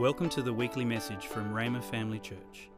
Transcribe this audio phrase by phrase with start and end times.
[0.00, 2.70] Welcome to the weekly message from Rhema Family Church.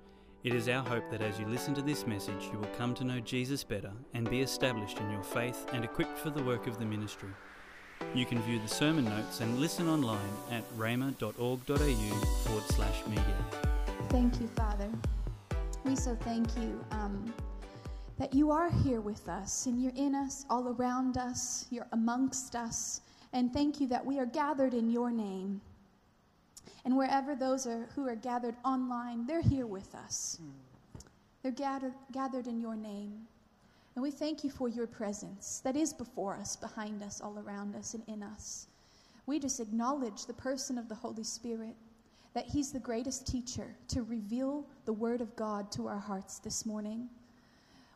[0.43, 3.05] It is our hope that as you listen to this message, you will come to
[3.05, 6.81] know Jesus better and be established in your faith and equipped for the work of
[6.81, 7.29] the ministry.
[8.13, 10.19] You can view the sermon notes and listen online
[10.51, 13.37] at rhema.org.au forward slash media.
[14.09, 14.91] Thank you, Father.
[15.85, 17.33] We so thank you um,
[18.19, 22.57] that you are here with us and you're in us, all around us, you're amongst
[22.57, 23.01] us.
[23.33, 25.61] And thank you that we are gathered in your name.
[26.85, 30.41] And wherever those are who are gathered online, they're here with us.
[31.43, 33.27] They're gathered, gathered in your name.
[33.95, 37.77] And we thank you for your presence that is before us, behind us, all around
[37.77, 38.69] us, and in us.
[39.27, 41.77] We just acknowledge the person of the Holy Spirit,
[42.35, 46.65] that He's the greatest teacher to reveal the Word of God to our hearts this
[46.65, 47.09] morning.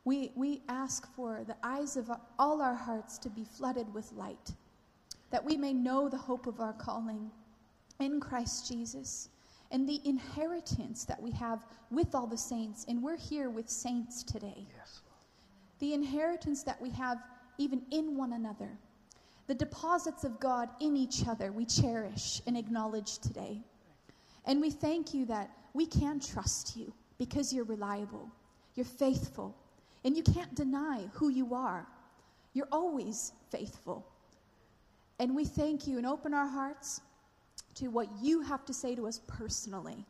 [0.05, 4.53] We, we ask for the eyes of all our hearts to be flooded with light,
[5.31, 7.31] that we may know the hope of our calling
[8.01, 9.29] in Christ Jesus
[9.71, 12.85] and the inheritance that we have with all the saints.
[12.89, 14.67] And we're here with saints today.
[14.77, 15.01] Yes.
[15.81, 17.19] The inheritance that we have
[17.59, 18.71] even in one another.
[19.47, 23.61] The deposits of God in each other we cherish and acknowledge today.
[24.45, 28.31] And we thank you that we can trust you because you're reliable,
[28.75, 29.55] you're faithful,
[30.05, 31.87] and you can't deny who you are.
[32.55, 34.07] You're always faithful.
[35.19, 37.01] And we thank you and open our hearts
[37.77, 40.05] to what you have to say to us personally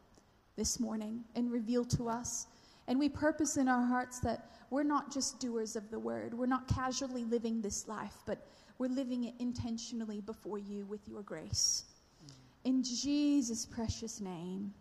[0.56, 2.46] this morning and reveal to us.
[2.88, 6.46] And we purpose in our hearts that we're not just doers of the word, we're
[6.46, 8.46] not casually living this life, but
[8.78, 11.84] we're living it intentionally before you with your grace.
[12.24, 12.76] Mm-hmm.
[12.76, 14.72] In Jesus' precious name,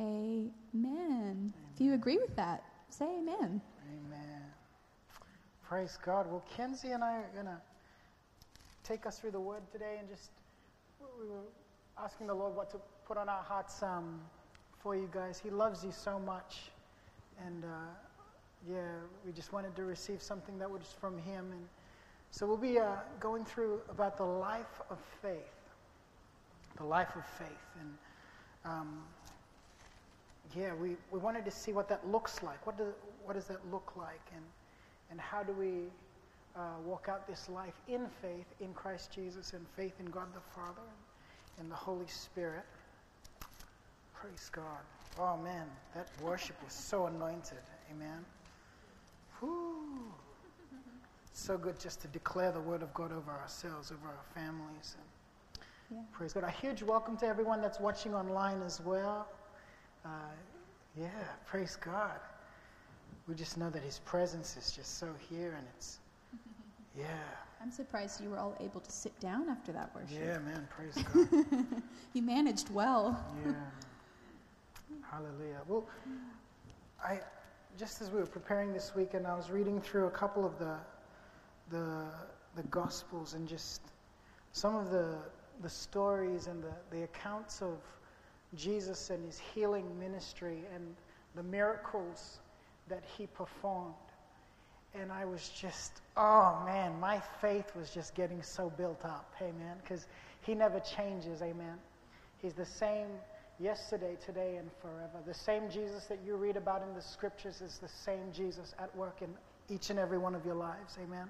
[0.00, 0.52] amen.
[0.74, 1.52] amen.
[1.74, 3.60] If you agree with that, say amen.
[4.06, 4.42] Amen.
[5.68, 6.26] Praise God.
[6.30, 7.60] Well, Kenzie and I are going to
[8.84, 10.30] take us through the word today and just,
[11.00, 11.40] we were
[12.02, 14.20] asking the Lord what to put on our hearts um,
[14.82, 15.40] for you guys.
[15.42, 16.70] He loves you so much.
[17.46, 17.68] And uh,
[18.68, 18.82] yeah,
[19.24, 21.52] we just wanted to receive something that was from Him.
[21.52, 21.66] And
[22.30, 25.40] so we'll be uh, going through about the life of faith.
[26.76, 27.48] The life of faith.
[27.80, 27.94] And
[28.64, 29.02] um,
[30.54, 32.66] yeah, we, we wanted to see what that looks like.
[32.66, 32.84] What, do,
[33.24, 34.20] what does that look like?
[34.34, 34.44] And,
[35.10, 35.88] and how do we
[36.54, 40.40] uh, walk out this life in faith in Christ Jesus and faith in God the
[40.54, 40.82] Father?
[41.58, 42.64] And the Holy Spirit.
[44.14, 44.64] Praise God.
[45.18, 47.58] Oh man, that worship was so anointed.
[47.90, 48.24] Amen.
[49.40, 50.12] Whew.
[51.32, 54.96] So good just to declare the word of God over ourselves, over our families.
[54.98, 55.06] And
[55.90, 56.02] yeah.
[56.12, 56.44] Praise God.
[56.44, 59.28] A huge welcome to everyone that's watching online as well.
[60.04, 60.08] Uh,
[60.98, 61.08] yeah,
[61.46, 62.18] praise God.
[63.28, 65.98] We just know that His presence is just so here and it's,
[66.98, 67.04] yeah.
[67.60, 70.18] I'm surprised you were all able to sit down after that worship.
[70.20, 71.82] Yeah, man, praise God.
[72.12, 73.18] you managed well.
[73.44, 73.52] yeah.
[75.10, 75.60] Hallelujah.
[75.66, 75.86] Well,
[77.02, 77.20] I
[77.78, 80.76] just as we were preparing this weekend, I was reading through a couple of the
[81.70, 82.04] the
[82.54, 83.80] the gospels and just
[84.52, 85.16] some of the
[85.62, 87.78] the stories and the, the accounts of
[88.54, 90.94] Jesus and his healing ministry and
[91.34, 92.40] the miracles
[92.88, 93.94] that he performed
[95.00, 99.76] and I was just, oh man, my faith was just getting so built up, amen,
[99.82, 100.06] because
[100.42, 101.76] he never changes, amen.
[102.38, 103.08] He's the same
[103.58, 105.22] yesterday, today, and forever.
[105.26, 108.94] The same Jesus that you read about in the scriptures is the same Jesus at
[108.96, 109.28] work in
[109.74, 111.20] each and every one of your lives, amen.
[111.20, 111.28] amen.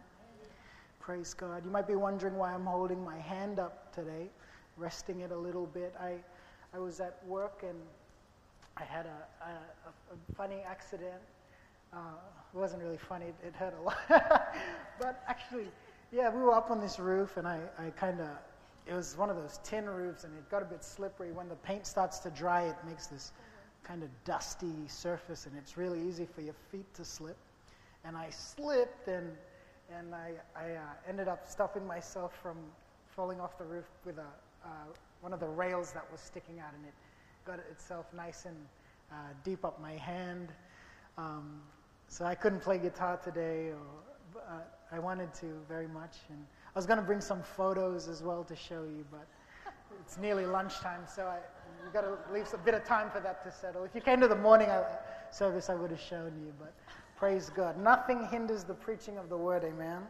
[1.01, 1.65] Praise God.
[1.65, 4.29] You might be wondering why I'm holding my hand up today,
[4.77, 5.95] resting it a little bit.
[6.01, 6.17] I,
[6.75, 7.79] I was at work and
[8.77, 11.23] I had a, a, a funny accident
[11.93, 11.99] uh,
[12.57, 13.27] it wasn't really funny.
[13.47, 13.99] It hurt a lot.
[14.99, 15.67] but actually,
[16.11, 18.29] yeah, we were up on this roof, and I, I kind of,
[18.87, 21.33] it was one of those tin roofs, and it got a bit slippery.
[21.33, 23.33] When the paint starts to dry, it makes this
[23.85, 27.37] kind of dusty surface, and it's really easy for your feet to slip.
[28.05, 29.33] And I slipped, and,
[29.95, 32.57] and I, I uh, ended up stopping myself from
[33.15, 34.27] falling off the roof with a,
[34.65, 34.69] uh,
[35.21, 36.95] one of the rails that was sticking out, and it
[37.47, 38.57] got itself nice and
[39.13, 39.15] uh,
[39.45, 40.53] deep up my hand.
[41.19, 41.61] Um,
[42.09, 44.61] so I couldn't play guitar today, or, uh,
[44.93, 46.17] I wanted to very much.
[46.29, 46.39] And
[46.75, 49.27] I was going to bring some photos as well to show you, but
[50.01, 51.39] it's nearly lunchtime, so I,
[51.83, 53.85] we've got to leave a bit of time for that to settle.
[53.85, 54.69] If you came to the morning
[55.31, 56.73] service, I would have shown you, but
[57.17, 57.79] praise God.
[57.79, 60.03] Nothing hinders the preaching of the word, amen.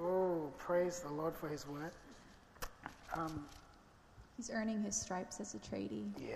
[0.00, 1.92] Oh, praise the Lord for his word.
[3.14, 3.46] Um,
[4.36, 6.10] He's earning his stripes as a tradie.
[6.18, 6.34] Yeah.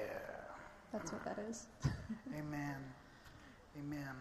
[0.93, 1.67] That's what that is.
[2.39, 2.77] amen.
[3.79, 4.15] Amen.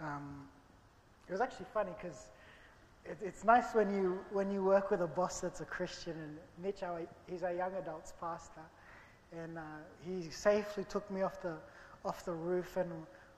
[0.00, 0.48] Um,
[1.28, 2.28] it was actually funny because
[3.04, 6.12] it, it's nice when you when you work with a boss that's a Christian.
[6.12, 8.60] And Mitch, our, he's our young adults pastor,
[9.32, 9.62] and uh,
[10.04, 11.54] he safely took me off the
[12.04, 12.90] off the roof, and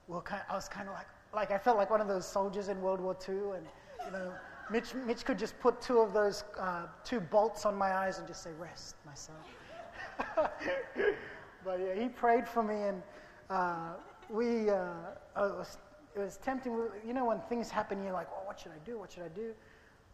[0.09, 2.69] well, kind I was kind of like like I felt like one of those soldiers
[2.69, 3.67] in World War II, and
[4.07, 4.33] you know,
[4.71, 8.27] Mitch Mitch could just put two of those uh, two bolts on my eyes and
[8.27, 9.37] just say, "Rest, my son."
[11.65, 13.03] but yeah, he prayed for me, and
[13.51, 13.93] uh,
[14.29, 14.71] we.
[14.71, 14.91] Uh,
[15.37, 15.79] it, was,
[16.15, 16.73] it was tempting.
[17.07, 18.99] You know, when things happen, you're like, "Well, what should I do?
[18.99, 19.55] What should I do?"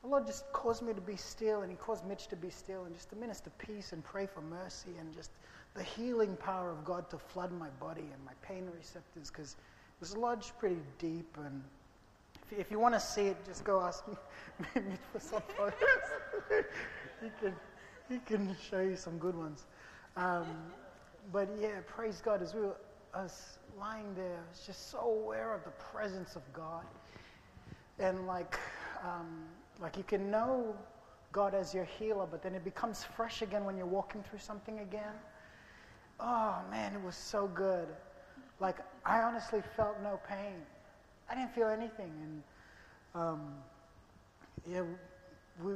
[0.02, 2.85] The Lord just caused me to be still, and He caused Mitch to be still,
[2.85, 5.31] and just to minister peace and pray for mercy, and just
[5.75, 10.00] the healing power of God to flood my body and my pain receptors, because it
[10.00, 11.37] was lodged pretty deep.
[11.44, 11.62] And
[12.50, 15.75] if, if you want to see it, just go ask Mitch for some photos.
[17.23, 17.55] he can
[18.08, 19.64] he can show you some good ones.
[20.17, 20.46] Um,
[21.32, 22.43] but yeah, praise God.
[22.43, 22.76] As we were
[23.15, 26.85] us lying there, just so aware of the presence of God,
[27.99, 28.59] and like.
[29.03, 29.45] Um,
[29.81, 30.75] like you can know
[31.33, 34.81] God as your healer, but then it becomes fresh again when you're walking through something
[34.81, 35.15] again.
[36.21, 37.89] Oh man, it was so good.
[38.61, 40.63] Like I honestly felt no pain.
[41.29, 42.43] I didn't feel anything, and
[43.15, 43.55] um,
[44.67, 44.83] yeah,
[45.63, 45.73] we,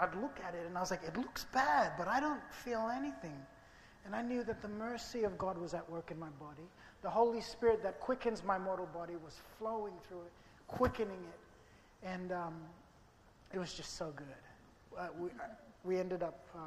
[0.00, 2.90] I'd look at it and I was like, it looks bad, but I don't feel
[2.94, 3.36] anything.
[4.04, 6.68] And I knew that the mercy of God was at work in my body.
[7.02, 10.32] The Holy Spirit that quickens my mortal body was flowing through it,
[10.68, 12.06] quickening it.
[12.06, 12.54] And um,
[13.52, 14.26] it was just so good.
[14.98, 15.44] Uh, we, uh,
[15.84, 16.58] we, ended up, uh,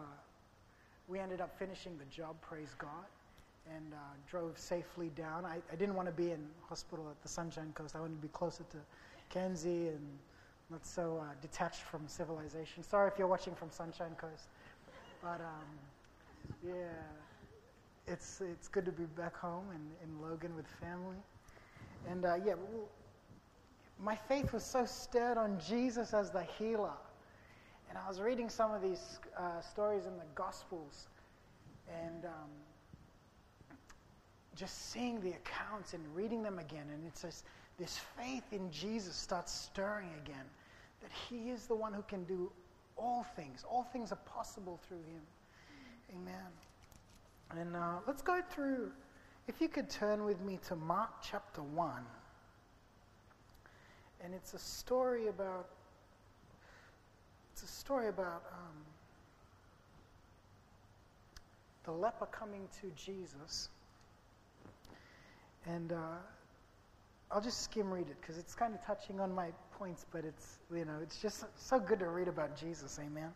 [1.07, 3.05] we ended up finishing the job, praise God,
[3.75, 3.97] and uh,
[4.29, 5.45] drove safely down.
[5.45, 7.95] I, I didn't want to be in hospital at the Sunshine Coast.
[7.95, 8.77] I wanted to be closer to
[9.29, 10.01] Kenzie and
[10.69, 12.83] not so uh, detached from civilization.
[12.83, 14.47] Sorry if you're watching from Sunshine Coast.
[15.21, 15.67] But um,
[16.65, 16.73] yeah,
[18.07, 21.17] it's, it's good to be back home in, in Logan with family.
[22.09, 22.53] And uh, yeah,
[23.99, 26.93] my faith was so stirred on Jesus as the healer.
[27.89, 31.07] And I was reading some of these uh, stories in the Gospels
[32.03, 32.49] and um,
[34.55, 36.85] just seeing the accounts and reading them again.
[36.93, 37.43] And it's
[37.77, 40.45] this faith in Jesus starts stirring again
[41.01, 42.51] that He is the one who can do
[42.97, 43.63] all things.
[43.69, 45.21] All things are possible through Him.
[46.15, 46.66] Amen.
[47.51, 48.91] And uh, let's go through,
[49.47, 51.91] if you could turn with me to Mark chapter 1.
[54.23, 55.67] And it's a story about,
[57.53, 58.75] it's a story about um,
[61.85, 63.69] the leper coming to Jesus.
[65.65, 66.17] And uh,
[67.31, 70.59] I'll just skim read it because it's kind of touching on my points, but it's,
[70.73, 72.99] you know, it's just so good to read about Jesus.
[72.99, 73.31] Amen.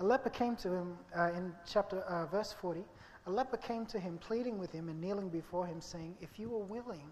[0.00, 2.82] A leper came to him uh, in chapter, uh, verse 40.
[3.26, 6.54] A leper came to him, pleading with him and kneeling before him, saying, If you
[6.54, 7.06] are willing,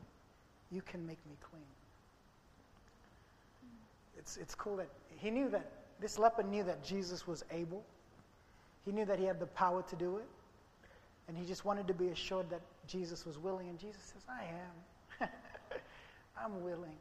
[0.71, 1.63] you can make me clean
[4.29, 5.71] it's, it's cool that he knew that,
[6.01, 7.83] this leper knew that Jesus was able.
[8.85, 10.29] He knew that he had the power to do it.
[11.27, 13.69] And he just wanted to be assured that Jesus was willing.
[13.69, 14.45] And Jesus says, I
[15.25, 15.29] am.
[16.45, 16.97] I'm willing.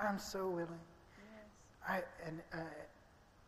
[0.00, 0.68] I'm so willing.
[1.18, 1.48] Yes.
[1.88, 2.56] I, and, uh,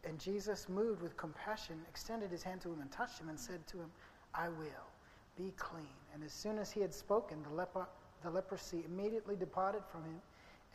[0.04, 3.66] and Jesus, moved with compassion, extended his hand to him and touched him and said
[3.68, 3.90] to him,
[4.34, 4.86] I will.
[5.36, 5.86] Be clean.
[6.12, 7.86] And as soon as he had spoken, the, leper,
[8.22, 10.20] the leprosy immediately departed from him,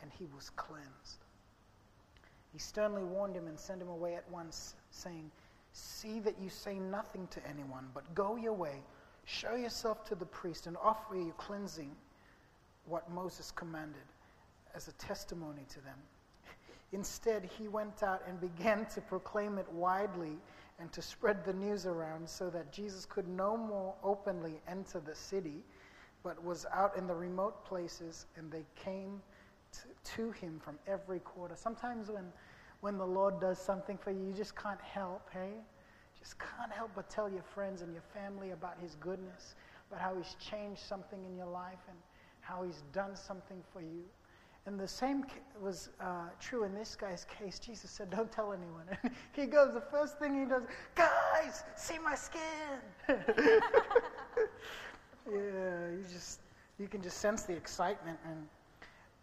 [0.02, 1.24] and he was cleansed.
[2.52, 5.30] He sternly warned him and sent him away at once, saying,
[5.72, 8.82] See that you say nothing to anyone, but go your way,
[9.26, 11.94] show yourself to the priest, and offer your cleansing
[12.86, 14.00] what Moses commanded
[14.74, 15.98] as a testimony to them.
[16.92, 20.38] Instead, he went out and began to proclaim it widely
[20.80, 25.14] and to spread the news around so that Jesus could no more openly enter the
[25.14, 25.62] city,
[26.22, 29.20] but was out in the remote places, and they came
[29.72, 31.56] to, to him from every quarter.
[31.56, 32.32] Sometimes when,
[32.80, 35.52] when the Lord does something for you, you just can't help, hey?
[36.18, 39.54] Just can't help but tell your friends and your family about his goodness,
[39.90, 41.96] about how he's changed something in your life and
[42.40, 44.04] how he's done something for you.
[44.68, 45.24] And the same
[45.62, 47.58] was uh, true in this guy's case.
[47.58, 48.84] Jesus said, Don't tell anyone.
[49.02, 52.42] And he goes, the first thing he does, Guys, see my skin.
[53.08, 53.16] yeah,
[55.26, 56.40] you just,
[56.78, 58.46] you can just sense the excitement and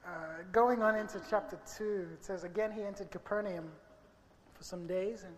[0.04, 0.10] uh,
[0.52, 3.66] going on into chapter 2, it says, Again, he entered Capernaum
[4.56, 5.34] for some days, and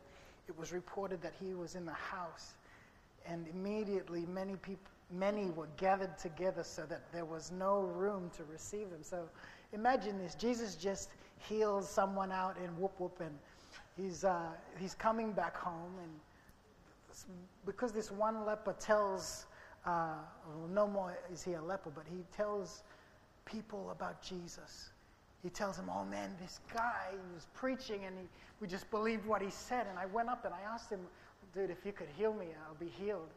[0.47, 2.53] it was reported that he was in the house.
[3.25, 8.43] And immediately, many people, many were gathered together so that there was no room to
[8.45, 9.03] receive them.
[9.03, 9.27] So
[9.74, 11.09] imagine this Jesus just
[11.47, 13.38] heals someone out and whoop whoop, and
[13.95, 15.93] he's, uh, he's coming back home.
[16.01, 16.12] And
[17.65, 19.45] because this one leper tells,
[19.86, 20.15] uh,
[20.69, 22.83] no more is he a leper, but he tells
[23.45, 24.89] people about Jesus.
[25.43, 28.25] He tells them, Oh man, this guy was preaching and he,
[28.59, 29.86] we just believed what he said.
[29.88, 31.00] And I went up and I asked him,
[31.53, 33.29] Dude, if you could heal me, I'll be healed.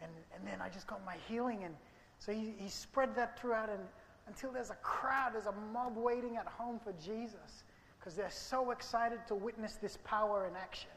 [0.00, 1.64] and, and then I just got my healing.
[1.64, 1.74] And
[2.18, 3.82] so he, he spread that throughout and
[4.26, 7.64] until there's a crowd, there's a mob waiting at home for Jesus
[7.98, 10.90] because they're so excited to witness this power in action.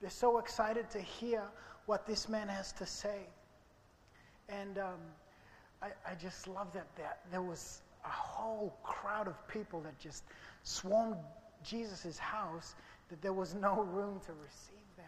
[0.00, 1.42] They're so excited to hear
[1.86, 3.26] what this man has to say.
[4.48, 5.00] And um,
[5.82, 10.24] I, I, just love that, that there was a whole crowd of people that just
[10.62, 11.16] swarmed
[11.64, 12.74] Jesus' house,
[13.08, 15.06] that there was no room to receive them.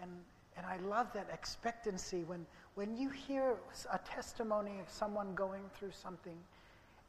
[0.00, 0.10] And,
[0.56, 2.46] and I love that expectancy when,
[2.78, 3.56] when you hear
[3.92, 6.38] a testimony of someone going through something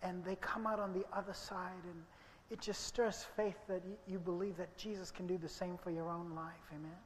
[0.01, 2.01] and they come out on the other side and
[2.49, 6.09] it just stirs faith that you, believe that Jesus can do the same for your
[6.09, 6.65] own life.
[6.71, 6.97] Amen.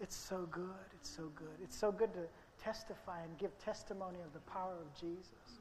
[0.00, 0.86] It's so good.
[0.94, 1.56] It's so good.
[1.64, 2.20] It's so good to
[2.62, 5.58] testify and give testimony of the power of Jesus.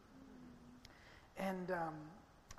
[1.38, 1.96] And um,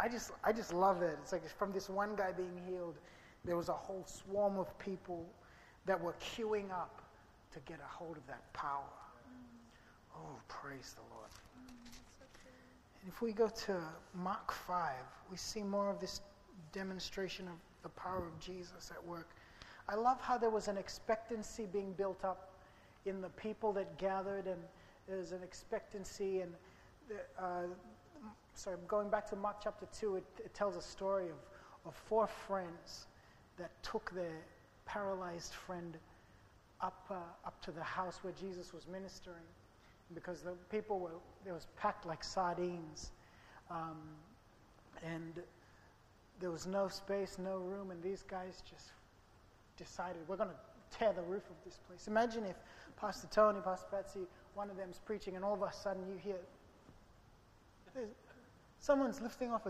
[0.01, 1.17] I just, I just love it.
[1.23, 2.97] It's like from this one guy being healed,
[3.45, 5.25] there was a whole swarm of people
[5.87, 7.03] that were queuing up
[7.53, 8.83] to get a hold of that power.
[10.25, 11.31] Oh, praise the Lord.
[13.03, 13.79] And if we go to
[14.15, 14.93] Mark 5,
[15.31, 16.23] we see more of this
[16.73, 19.29] demonstration of the power of Jesus at work.
[19.89, 22.53] I love how there was an expectancy being built up
[23.05, 24.61] in the people that gathered, and
[25.07, 26.41] there's an expectancy.
[26.41, 26.53] And
[27.39, 27.65] uh,
[28.55, 31.37] sorry, going back to Mark chapter 2, it, it tells a story of,
[31.87, 33.09] of four friends
[33.59, 34.41] that took their
[34.87, 35.99] paralyzed friend
[36.81, 37.17] up, uh,
[37.47, 39.45] up to the house where Jesus was ministering
[40.13, 41.13] because the people were,
[41.47, 43.13] it was packed like sardines.
[43.71, 43.99] Um,
[45.05, 45.41] and
[46.41, 48.93] there was no space, no room, and these guys just
[49.77, 52.07] decided we're going to tear the roof of this place.
[52.07, 52.57] Imagine if
[52.97, 54.21] Pastor Tony, Pastor Patsy,
[54.55, 56.37] one of them's preaching, and all of a sudden you hear
[58.81, 59.63] someone's lifting off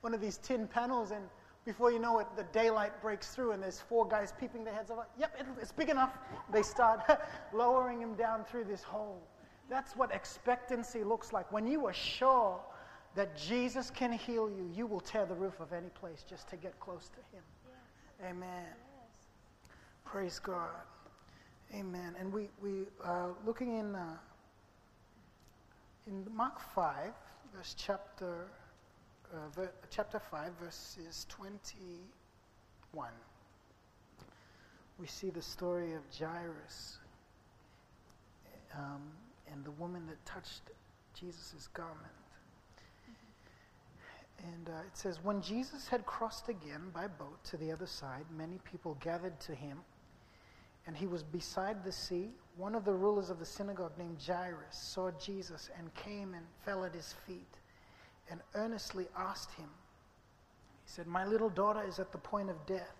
[0.00, 1.22] one of these tin panels, and
[1.64, 4.90] before you know it, the daylight breaks through, and there's four guys peeping their heads
[4.90, 5.06] over.
[5.18, 6.16] Yep, it's big enough.
[6.52, 7.00] They start
[7.52, 9.20] lowering him down through this hole.
[9.68, 11.50] That's what expectancy looks like.
[11.50, 12.60] When you are sure
[13.16, 16.56] that Jesus can heal you, you will tear the roof of any place just to
[16.56, 17.42] get close to Him.
[18.24, 18.64] Amen.
[18.64, 19.16] Yes.
[20.04, 20.70] Praise God.
[21.74, 22.14] Amen.
[22.18, 24.16] And we, we are looking in, uh,
[26.06, 27.12] in Mark 5,
[27.54, 28.46] verse chapter,
[29.34, 33.08] uh, ver, chapter 5, verses 21.
[34.98, 36.98] We see the story of Jairus.
[38.74, 39.02] Um,
[39.52, 40.62] and the woman that touched
[41.18, 42.12] Jesus' garment.
[44.38, 48.24] And uh, it says, When Jesus had crossed again by boat to the other side,
[48.36, 49.78] many people gathered to him,
[50.86, 52.28] and he was beside the sea.
[52.56, 56.84] One of the rulers of the synagogue named Jairus saw Jesus and came and fell
[56.84, 57.58] at his feet
[58.30, 59.68] and earnestly asked him.
[60.84, 62.94] He said, My little daughter is at the point of death.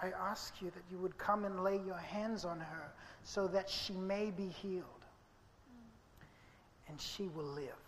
[0.00, 2.92] I ask you that you would come and lay your hands on her
[3.24, 4.84] so that she may be healed.
[6.88, 7.82] And she will live.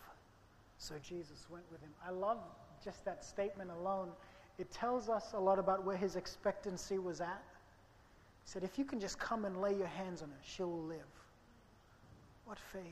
[0.78, 1.90] So Jesus went with him.
[2.06, 2.38] I love
[2.84, 4.08] just that statement alone.
[4.58, 7.42] It tells us a lot about where his expectancy was at.
[8.44, 10.82] He said, If you can just come and lay your hands on her, she will
[10.82, 10.98] live.
[12.44, 12.82] What faith?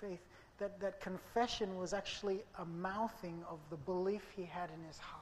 [0.00, 0.20] Faith.
[0.58, 5.15] That, that confession was actually a mouthing of the belief he had in his heart.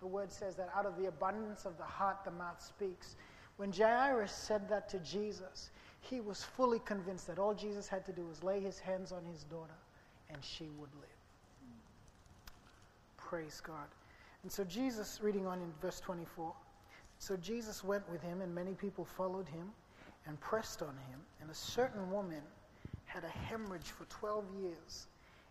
[0.00, 3.16] The word says that out of the abundance of the heart, the mouth speaks.
[3.56, 8.12] When Jairus said that to Jesus, he was fully convinced that all Jesus had to
[8.12, 9.74] do was lay his hands on his daughter
[10.30, 11.08] and she would live.
[13.16, 13.88] Praise God.
[14.42, 16.54] And so Jesus, reading on in verse 24,
[17.18, 19.72] so Jesus went with him, and many people followed him
[20.26, 21.20] and pressed on him.
[21.40, 22.42] And a certain woman
[23.06, 25.08] had a hemorrhage for 12 years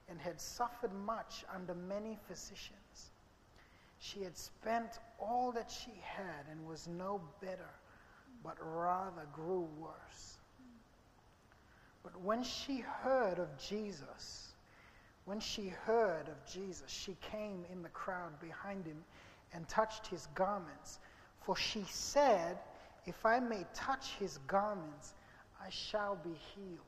[0.10, 2.77] and had suffered much under many physicians.
[4.00, 7.70] She had spent all that she had and was no better
[8.44, 10.38] but rather grew worse.
[12.04, 14.54] But when she heard of Jesus,
[15.25, 19.04] when she heard of Jesus, she came in the crowd behind him
[19.54, 21.00] and touched his garments.
[21.42, 22.58] For she said,
[23.06, 25.13] If I may touch his garments,
[25.62, 26.80] I shall be healed.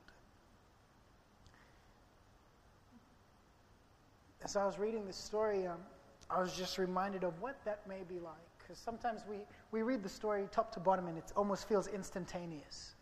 [4.42, 5.80] As I was reading this story, um,
[6.29, 9.38] I was just reminded of what that may be like because sometimes we,
[9.71, 12.95] we read the story top to bottom and it almost feels instantaneous.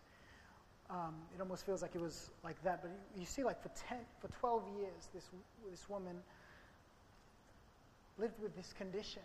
[0.89, 2.81] Um, it almost feels like it was like that.
[2.81, 5.25] But you, you see, like for, 10, for 12 years, this,
[5.69, 6.15] this woman
[8.17, 9.24] lived with this condition.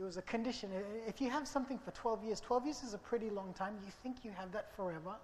[0.00, 0.70] It was a condition.
[1.06, 3.76] If you have something for 12 years, 12 years is a pretty long time.
[3.84, 5.14] You think you have that forever.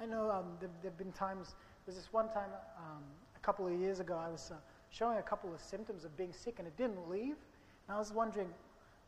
[0.00, 1.54] I know um, there have been times,
[1.86, 3.02] there's this one time um,
[3.34, 4.56] a couple of years ago, I was uh,
[4.92, 7.36] showing a couple of symptoms of being sick and it didn't leave.
[7.88, 8.48] And I was wondering,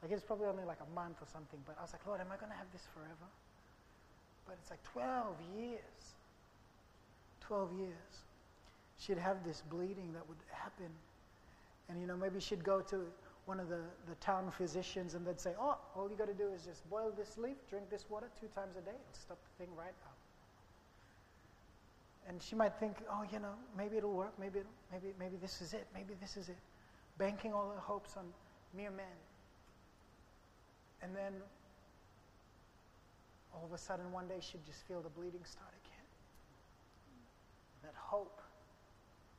[0.03, 2.21] like it was probably only like a month or something, but I was like, Lord,
[2.21, 3.29] am I going to have this forever?
[4.47, 6.17] But it's like 12 years.
[7.41, 8.15] 12 years.
[8.99, 10.91] She'd have this bleeding that would happen.
[11.89, 13.05] And, you know, maybe she'd go to
[13.45, 16.49] one of the, the town physicians and they'd say, oh, all you got to do
[16.55, 19.65] is just boil this leaf, drink this water two times a day, and stop the
[19.65, 20.14] thing right up.
[22.29, 25.61] And she might think, oh, you know, maybe it'll work, maybe, it'll, maybe, maybe this
[25.61, 26.57] is it, maybe this is it.
[27.19, 28.25] Banking all her hopes on
[28.75, 29.07] mere men.
[31.03, 31.35] And then
[33.53, 36.07] all of a sudden one day she'd just feel the bleeding start again.
[37.83, 38.41] That hope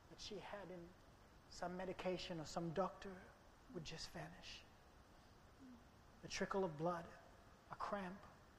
[0.10, 0.80] that she had in
[1.50, 3.10] some medication or some doctor
[3.74, 4.64] would just vanish.
[6.22, 7.04] The trickle of blood,
[7.72, 8.16] a cramp,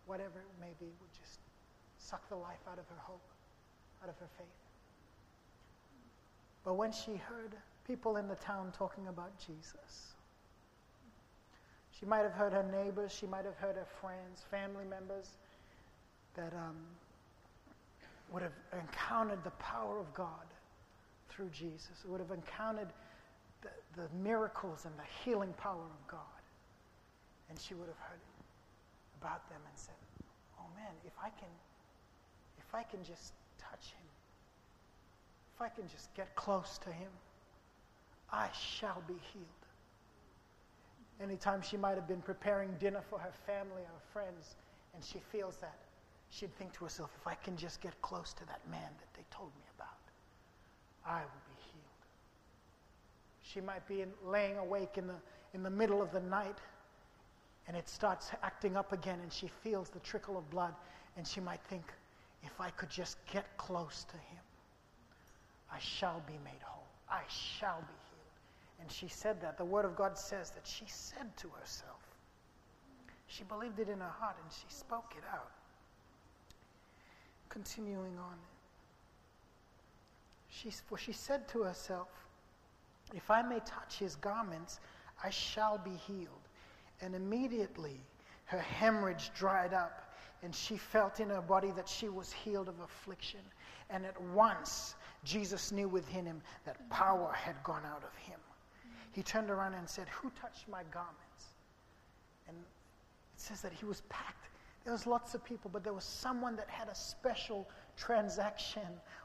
[0.06, 1.38] whatever it may be, would just
[1.99, 3.23] suck the life out of her hope,
[4.06, 4.46] out of her faith.
[6.64, 7.54] But when she heard
[7.86, 10.14] people in the town talking about Jesus,
[11.90, 15.30] she might have heard her neighbors, she might have heard her friends, family members
[16.34, 16.76] that um,
[18.30, 20.46] would have encountered the power of God
[21.28, 22.88] through Jesus, would have encountered
[23.62, 23.70] the,
[24.00, 26.20] the miracles and the healing power of God.
[27.48, 28.20] And she would have heard
[29.20, 29.94] about them and said,
[30.60, 31.48] Oh man, if I can,
[32.58, 33.32] if I can just
[33.70, 34.06] touch him,
[35.54, 37.11] if I can just get close to him,
[38.30, 39.46] I shall be healed.
[41.20, 44.56] Anytime she might have been preparing dinner for her family or friends,
[44.94, 45.78] and she feels that,
[46.30, 49.25] she'd think to herself, if I can just get close to that man that they
[49.30, 49.88] told me about,
[51.06, 51.85] I will be healed.
[53.42, 55.14] She might be in, laying awake in the,
[55.54, 56.58] in the middle of the night,
[57.66, 60.75] and it starts acting up again, and she feels the trickle of blood,
[61.16, 61.85] and she might think,
[62.46, 64.42] if I could just get close to him,
[65.72, 66.86] I shall be made whole.
[67.10, 68.80] I shall be healed.
[68.80, 69.58] and she said that.
[69.58, 72.00] The Word of God says that she said to herself.
[73.26, 75.50] She believed it in her heart and she spoke it out.
[77.48, 78.36] Continuing on.
[80.48, 82.08] She, for she said to herself,
[83.14, 84.80] If I may touch his garments,
[85.23, 86.49] I shall be healed.
[87.00, 88.00] And immediately
[88.47, 90.05] her hemorrhage dried up,
[90.47, 93.41] and she felt in her body that she was healed of affliction.
[93.91, 98.41] And at once, Jesus knew within him that power had gone out of him
[99.17, 101.56] he turned around and said, Who touched my garments?
[102.47, 104.50] And it says that he was packed.
[104.85, 108.82] There was lots of people, but there was someone that had a special transaction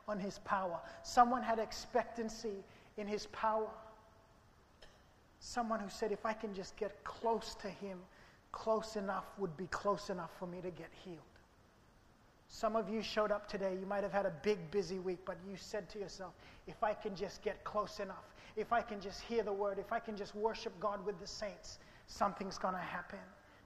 [0.08, 0.80] on his power.
[1.04, 2.64] Someone had expectancy
[2.96, 3.68] in his power.
[5.42, 8.00] Someone who said, If I can just get close to him,
[8.52, 11.20] close enough would be close enough for me to get healed.
[12.48, 13.78] Some of you showed up today.
[13.80, 16.34] You might have had a big, busy week, but you said to yourself,
[16.68, 18.26] if I can just get close enough,
[18.58, 21.28] if I can just hear the word, if I can just worship God with the
[21.28, 23.20] saints, something's going to happen.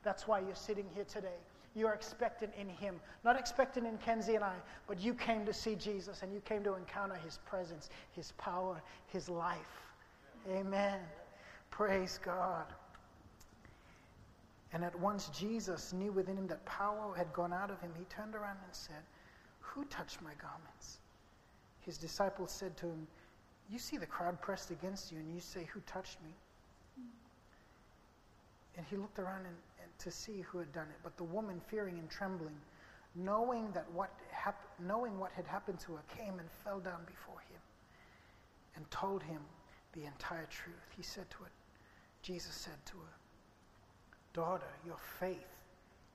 [0.04, 1.40] That's why you're sitting here today.
[1.74, 3.02] You're expectant in Him.
[3.24, 4.54] Not expectant in Kenzie and I,
[4.88, 8.82] but you came to see Jesus and you came to encounter His presence, His power,
[9.08, 9.58] His life.
[10.48, 11.00] Amen.
[11.72, 12.66] Praise God.
[14.76, 17.92] And at once Jesus knew within him that power had gone out of him.
[17.98, 19.02] He turned around and said,
[19.62, 21.00] Who touched my garments?
[21.80, 23.08] His disciples said to him,
[23.70, 27.04] you see the crowd pressed against you and you say, Who touched me?
[28.78, 30.98] And he looked around and, and to see who had done it.
[31.04, 32.56] But the woman, fearing and trembling,
[33.16, 37.40] knowing that what hap- knowing what had happened to her, came and fell down before
[37.50, 37.62] him
[38.76, 39.42] and told him
[39.94, 40.76] the entire truth.
[40.96, 41.52] He said to her,
[42.22, 43.14] Jesus said to her,
[44.36, 45.48] Daughter, your faith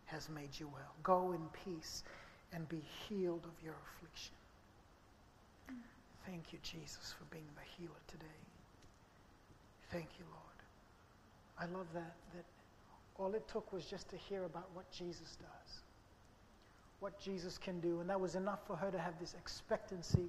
[0.05, 0.93] has made you well.
[1.03, 2.05] Go in peace
[2.53, 4.35] and be healed of your affliction.
[6.27, 8.27] Thank you, Jesus, for being the healer today.
[9.91, 10.41] Thank you, Lord.
[11.59, 12.45] I love that, that
[13.17, 15.81] all it took was just to hear about what Jesus does,
[17.01, 18.01] what Jesus can do.
[18.01, 20.29] And that was enough for her to have this expectancy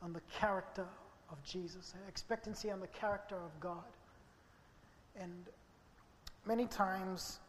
[0.00, 0.86] on the character
[1.30, 3.82] of Jesus, an expectancy on the character of God.
[5.20, 5.32] And
[6.46, 7.40] many times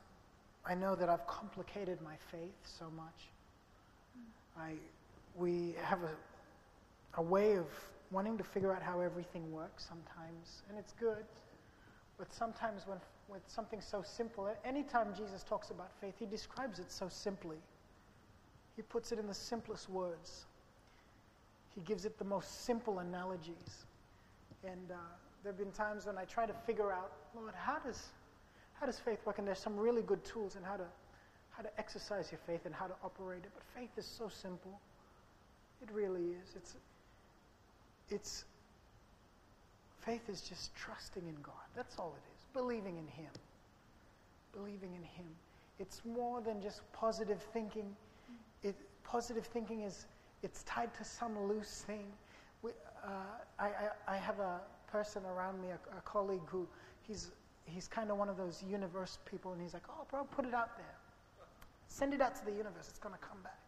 [0.66, 3.30] I know that I've complicated my faith so much.
[4.58, 4.74] I,
[5.36, 6.10] we have a
[7.18, 7.66] a way of
[8.12, 11.26] wanting to figure out how everything works sometimes, and it's good.
[12.18, 16.90] But sometimes when with something so simple, anytime Jesus talks about faith, he describes it
[16.90, 17.58] so simply.
[18.78, 20.46] He puts it in the simplest words.
[21.76, 23.86] He gives it the most simple analogies.
[24.64, 24.96] And uh,
[25.44, 28.02] there have been times when I try to figure out, Lord, how does,
[28.80, 29.40] how does faith work?
[29.40, 30.86] And there's some really good tools in how to,
[31.52, 33.52] how to exercise your faith and how to operate it.
[33.54, 34.80] But faith is so simple.
[35.82, 36.56] It really is.
[36.56, 36.76] It's,
[38.10, 38.46] it's
[40.06, 41.54] faith is just trusting in God.
[41.76, 42.44] That's all it is.
[42.54, 43.32] Believing in Him.
[44.54, 45.28] Believing in Him.
[45.80, 47.96] It's more than just positive thinking.
[48.64, 50.06] It, positive thinking is
[50.44, 52.06] it's tied to some loose thing.
[52.62, 52.72] We,
[53.04, 53.10] uh,
[53.60, 56.68] I, I, I, have a person around me, a, a colleague who
[57.08, 57.32] he's,
[57.68, 60.54] he's kind of one of those universe people, and he's like, oh, bro, put it
[60.54, 60.96] out there.
[61.88, 62.88] Send it out to the universe.
[62.90, 63.60] It's going to come back.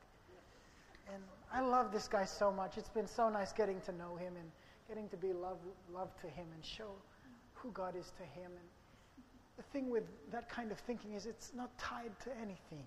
[1.14, 2.78] And I love this guy so much.
[2.78, 4.52] It's been so nice getting to know him and
[4.88, 5.58] getting to be love,
[5.94, 6.92] love to him and show
[7.54, 8.52] who God is to him.
[8.52, 9.26] And
[9.58, 12.86] the thing with that kind of thinking is it's not tied to anything.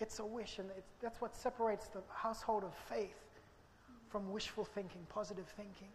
[0.00, 0.68] It's a wish, and
[1.00, 3.22] that's what separates the household of faith
[4.08, 5.88] from wishful thinking, positive thinking.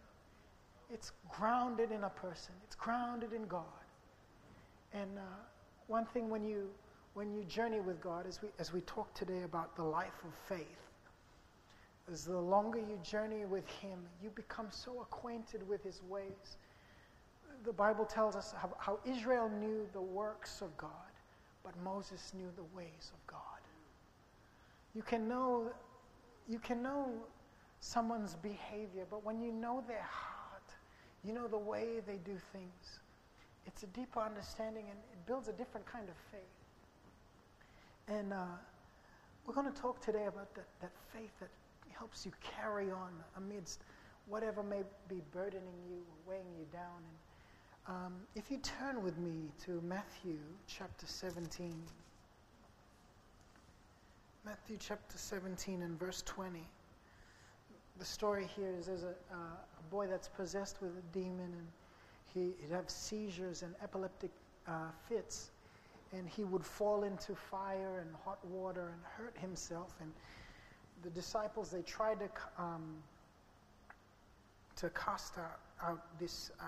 [0.90, 3.66] It's grounded in a person, it's grounded in God.
[5.00, 5.22] And uh,
[5.88, 6.70] one thing when you,
[7.14, 10.34] when you journey with God, as we, as we talk today about the life of
[10.48, 10.66] faith,
[12.12, 16.58] is the longer you journey with Him, you become so acquainted with His ways.
[17.64, 20.90] The Bible tells us how, how Israel knew the works of God,
[21.64, 23.42] but Moses knew the ways of God.
[24.96, 25.70] You can know,
[26.48, 27.12] you can know
[27.82, 30.74] someone's behavior, but when you know their heart,
[31.24, 33.00] you know the way they do things,
[33.68, 36.42] it's a deeper understanding and it builds a different kind of faith.
[38.08, 38.58] And uh,
[39.46, 41.50] we're going to talk today about that, that faith that
[41.92, 43.82] helps you carry on amidst
[44.28, 47.02] whatever may be burdening you or weighing you down.
[47.88, 51.74] And um, if you turn with me to Matthew chapter 17.
[54.46, 56.62] Matthew chapter 17 and verse 20.
[58.00, 61.68] The story here is there's a, uh, a boy that's possessed with a demon, and
[62.38, 64.32] he, he'd have seizures and epileptic
[64.68, 65.50] uh, fits,
[66.14, 69.94] and he would fall into fire and hot water and hurt himself.
[70.02, 70.12] And
[71.04, 72.98] the disciples, they tried to, um,
[74.78, 76.64] to cast out, out this, uh,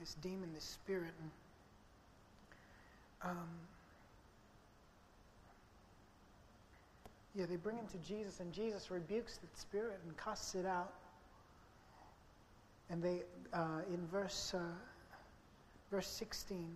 [0.00, 1.12] this demon, this spirit.
[3.22, 3.48] And, um,
[7.36, 10.92] Yeah, they bring him to Jesus, and Jesus rebukes the spirit and casts it out.
[12.90, 14.60] And they, uh, in verse, uh,
[15.94, 16.66] verse 16,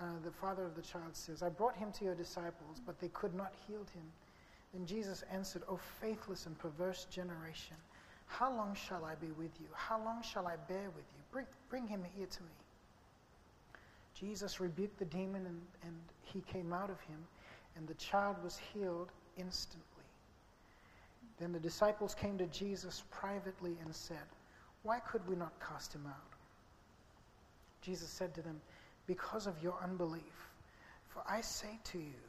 [0.00, 3.06] uh, the father of the child says, I brought him to your disciples, but they
[3.08, 4.02] could not heal him.
[4.74, 7.76] Then Jesus answered, O faithless and perverse generation,
[8.26, 9.68] how long shall I be with you?
[9.72, 11.22] How long shall I bear with you?
[11.30, 12.48] Bring, bring him here to me.
[14.18, 17.24] Jesus rebuked the demon, and, and he came out of him,
[17.76, 19.84] and the child was healed instantly.
[21.38, 24.26] Then the disciples came to Jesus privately and said,
[24.82, 26.37] Why could we not cast him out?
[27.80, 28.60] Jesus said to them,
[29.06, 30.50] Because of your unbelief.
[31.08, 32.20] For I say to you,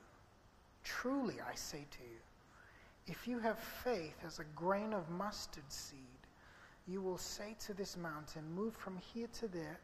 [0.84, 2.20] truly I say to you,
[3.08, 6.00] if you have faith as a grain of mustard seed,
[6.88, 9.80] you will say to this mountain, Move from here to there,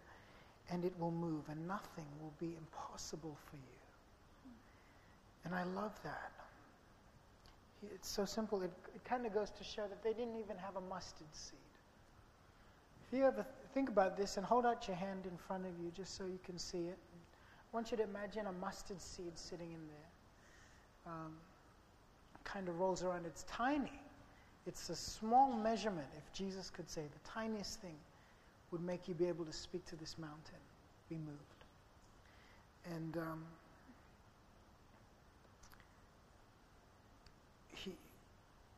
[0.69, 4.51] and it will move, and nothing will be impossible for you.
[5.43, 6.31] And I love that
[7.93, 8.61] it's so simple.
[8.61, 11.59] It, it kind of goes to show that they didn't even have a mustard seed.
[13.07, 15.91] If you ever think about this and hold out your hand in front of you
[15.93, 19.73] just so you can see it, I want you to imagine a mustard seed sitting
[19.73, 21.13] in there.
[21.13, 21.33] Um,
[22.45, 23.25] kind of rolls around.
[23.25, 23.99] It's tiny.
[24.65, 27.97] It's a small measurement, if Jesus could say, the tiniest thing
[28.71, 30.61] would make you be able to speak to this mountain,
[31.09, 31.65] be moved.
[32.95, 33.43] And um,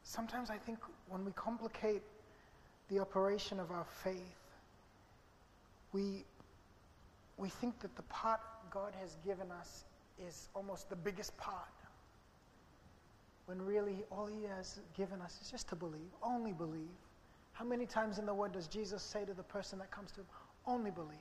[0.03, 2.01] sometimes I think when we complicate
[2.89, 4.46] the operation of our faith,
[5.97, 6.23] we,
[7.37, 9.85] we think that the part God has given us
[10.27, 11.63] is almost the biggest part.
[13.47, 16.97] When really all He has given us is just to believe, only believe.
[17.53, 20.19] How many times in the Word does Jesus say to the person that comes to
[20.19, 20.27] Him,
[20.67, 21.17] only believe?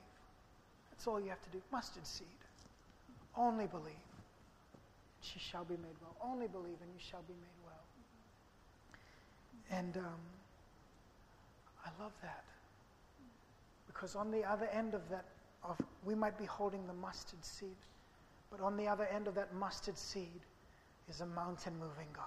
[0.91, 1.63] That's all you have to do.
[1.73, 2.27] Mustard seed.
[3.35, 3.95] Only believe.
[5.23, 6.17] She shall be made well.
[6.23, 7.85] Only believe and you shall be made well.
[9.71, 10.21] And um,
[11.85, 12.45] I love that.
[13.97, 15.25] Because on the other end of that,
[15.65, 17.77] of, we might be holding the mustard seed,
[18.51, 20.41] but on the other end of that mustard seed
[21.09, 22.23] is a mountain moving God.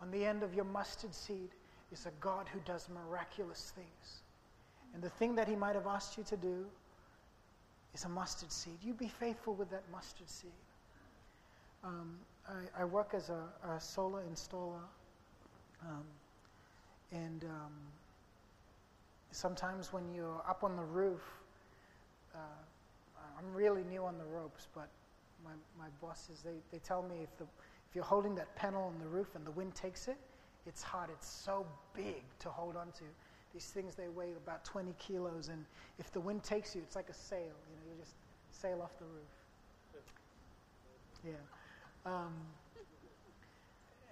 [0.00, 1.50] On the end of your mustard seed
[1.90, 4.22] is a God who does miraculous things.
[4.94, 6.64] And the thing that He might have asked you to do
[7.92, 8.78] is a mustard seed.
[8.84, 10.50] You be faithful with that mustard seed.
[11.82, 12.14] Um,
[12.48, 14.82] I, I, work as a, a solar installer
[15.82, 16.04] um,
[17.12, 17.72] and um,
[19.30, 21.22] sometimes when you're up on the roof,
[22.34, 22.38] uh,
[23.38, 24.88] I'm really new on the ropes, but
[25.44, 28.98] my, my bosses, they, they tell me if, the, if you're holding that panel on
[28.98, 30.16] the roof and the wind takes it,
[30.66, 31.10] it's hard.
[31.10, 33.04] It's so big to hold on to.
[33.54, 35.64] These things, they weigh about 20 kilos, and
[35.98, 37.38] if the wind takes you, it's like a sail.
[37.40, 38.14] You know, you just
[38.50, 40.04] sail off the roof.
[41.24, 41.32] Yeah.
[42.04, 42.34] Um,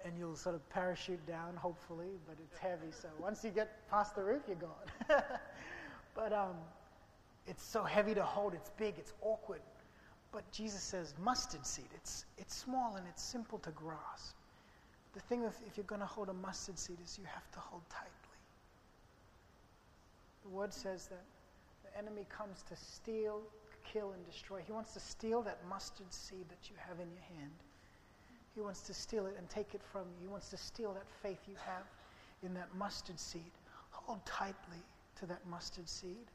[0.07, 2.91] and you'll sort of parachute down, hopefully, but it's heavy.
[2.91, 5.21] So once you get past the roof, you're gone.
[6.15, 6.55] but um,
[7.45, 9.61] it's so heavy to hold, it's big, it's awkward.
[10.31, 11.87] But Jesus says mustard seed.
[11.95, 14.35] It's, it's small and it's simple to grasp.
[15.13, 17.59] The thing with if you're going to hold a mustard seed is you have to
[17.59, 18.11] hold tightly.
[20.43, 21.23] The word says that
[21.83, 23.41] the enemy comes to steal,
[23.91, 24.61] kill, and destroy.
[24.65, 27.51] He wants to steal that mustard seed that you have in your hand.
[28.57, 30.21] He wants to steal it and take it from you.
[30.21, 31.83] He wants to steal that faith you have
[32.41, 33.51] in that mustard seed.
[33.91, 34.81] Hold tightly
[35.19, 36.25] to that mustard seed.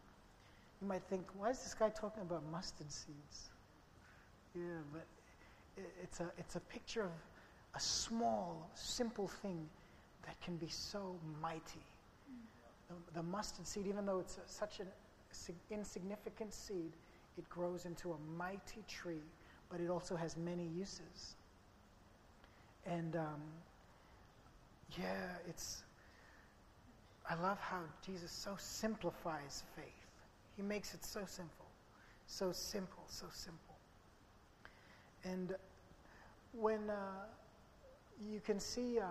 [0.80, 3.50] You might think, why is this guy talking about mustard seeds?
[4.54, 5.04] Yeah, but
[6.00, 7.10] it's a, it's a picture of
[7.74, 9.68] a small, simple thing
[10.24, 11.82] that can be so mighty.
[12.88, 14.86] The, the mustard seed, even though it's a, such an
[15.72, 16.92] insignificant seed,
[17.36, 19.24] it grows into a mighty tree,
[19.68, 21.34] but it also has many uses.
[22.86, 23.42] And um,
[24.98, 25.84] yeah, it's.
[27.28, 29.84] I love how Jesus so simplifies faith.
[30.56, 31.66] He makes it so simple,
[32.26, 33.74] so simple, so simple.
[35.24, 35.54] And
[36.52, 37.26] when uh,
[38.30, 39.06] you can see, uh,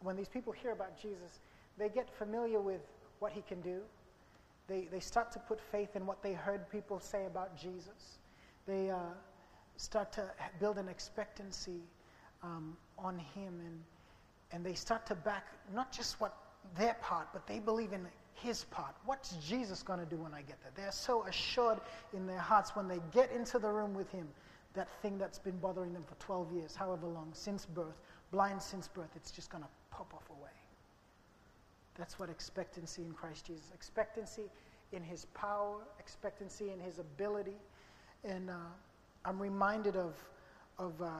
[0.00, 1.40] when these people hear about Jesus,
[1.78, 2.82] they get familiar with
[3.20, 3.80] what he can do.
[4.68, 8.18] They, they start to put faith in what they heard people say about Jesus.
[8.66, 8.98] They uh,
[9.82, 11.80] start to build an expectancy
[12.42, 13.82] um, on him, and,
[14.52, 16.36] and they start to back not just what
[16.78, 18.94] their part, but they believe in his part.
[19.04, 20.72] What's Jesus going to do when I get there?
[20.76, 21.80] They're so assured
[22.14, 24.28] in their hearts when they get into the room with him,
[24.74, 28.86] that thing that's been bothering them for 12 years, however long, since birth, blind since
[28.86, 30.50] birth, it's just going to pop off away.
[31.98, 33.66] That's what expectancy in Christ Jesus.
[33.74, 34.44] Expectancy
[34.92, 37.56] in his power, expectancy in his ability.
[38.24, 38.54] And uh,
[39.24, 40.14] I'm reminded of,
[40.78, 41.10] of uh,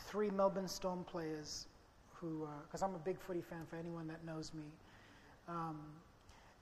[0.00, 1.66] three Melbourne Storm players
[2.14, 4.64] who, because uh, I'm a big footy fan for anyone that knows me.
[5.48, 5.80] Um,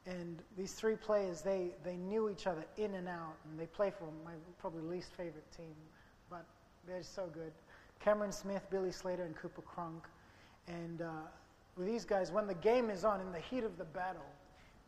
[0.07, 3.91] and these three players, they, they knew each other in and out, and they play
[3.91, 5.75] for my probably least favorite team,
[6.31, 6.47] but
[6.87, 7.53] they're so good.
[7.99, 10.05] Cameron Smith, Billy Slater, and Cooper Cronk.
[10.69, 11.11] And uh,
[11.77, 14.27] with these guys, when the game is on, in the heat of the battle,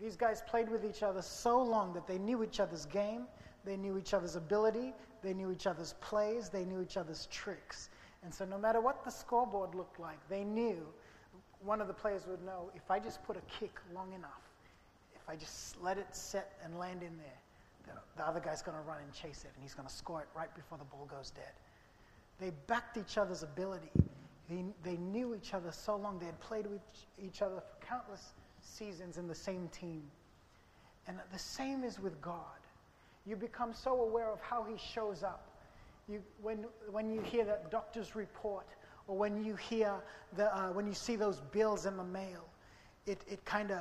[0.00, 3.26] these guys played with each other so long that they knew each other's game,
[3.64, 7.88] they knew each other's ability, they knew each other's plays, they knew each other's tricks.
[8.24, 10.86] And so, no matter what the scoreboard looked like, they knew
[11.64, 14.42] one of the players would know if I just put a kick long enough,
[15.14, 18.76] if I just let it set and land in there, the, the other guy's going
[18.76, 21.06] to run and chase it, and he's going to score it right before the ball
[21.10, 21.52] goes dead.
[22.40, 23.90] They backed each other's ability.
[24.48, 26.18] They, they knew each other so long.
[26.18, 26.80] They had played with
[27.24, 30.02] each other for countless seasons in the same team.
[31.06, 32.61] And the same is with God.
[33.26, 35.48] You become so aware of how He shows up.
[36.08, 38.66] You, when, when you hear that doctor's report,
[39.06, 39.94] or when you hear
[40.36, 42.44] the, uh, when you see those bills in the mail,
[43.06, 43.80] it, it kind of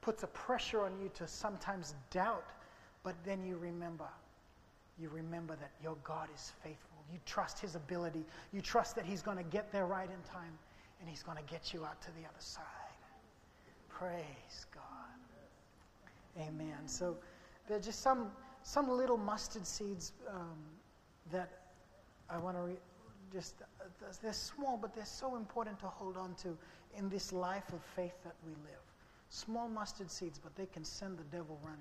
[0.00, 2.50] puts a pressure on you to sometimes doubt,
[3.02, 4.08] but then you remember.
[4.98, 6.96] You remember that your God is faithful.
[7.12, 8.24] You trust His ability.
[8.52, 10.58] You trust that He's going to get there right in time
[11.00, 12.64] and He's going to get you out to the other side.
[13.88, 14.82] Praise God.
[16.40, 16.86] Amen.
[16.86, 17.16] So
[17.68, 18.30] there are just some,
[18.66, 20.58] some little mustard seeds um,
[21.30, 21.48] that
[22.28, 22.80] I want to re-
[23.32, 26.58] just, uh, they're small, but they're so important to hold on to
[26.98, 28.82] in this life of faith that we live.
[29.30, 31.78] Small mustard seeds, but they can send the devil running.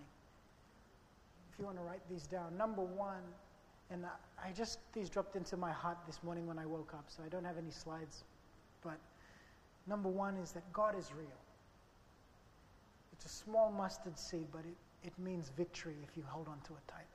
[1.51, 3.23] If you want to write these down, number one,
[3.89, 4.05] and
[4.43, 7.29] I just, these dropped into my heart this morning when I woke up, so I
[7.29, 8.25] don't have any slides.
[8.83, 8.99] But
[9.87, 11.41] number one is that God is real.
[13.11, 16.73] It's a small mustard seed, but it, it means victory if you hold on to
[16.73, 17.05] it tightly.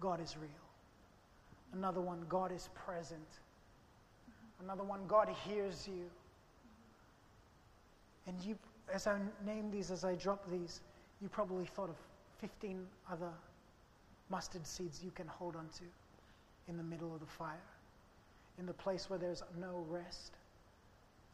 [0.00, 0.50] God is real.
[1.72, 3.40] Another one, God is present.
[4.62, 6.04] Another one, God hears you.
[8.26, 8.56] And you,
[8.92, 10.82] as I name these, as I drop these,
[11.20, 11.96] you probably thought of
[12.40, 13.30] 15 other
[14.30, 15.84] mustard seeds you can hold on to
[16.68, 17.56] in the middle of the fire.
[18.58, 20.32] In the place where there's no rest,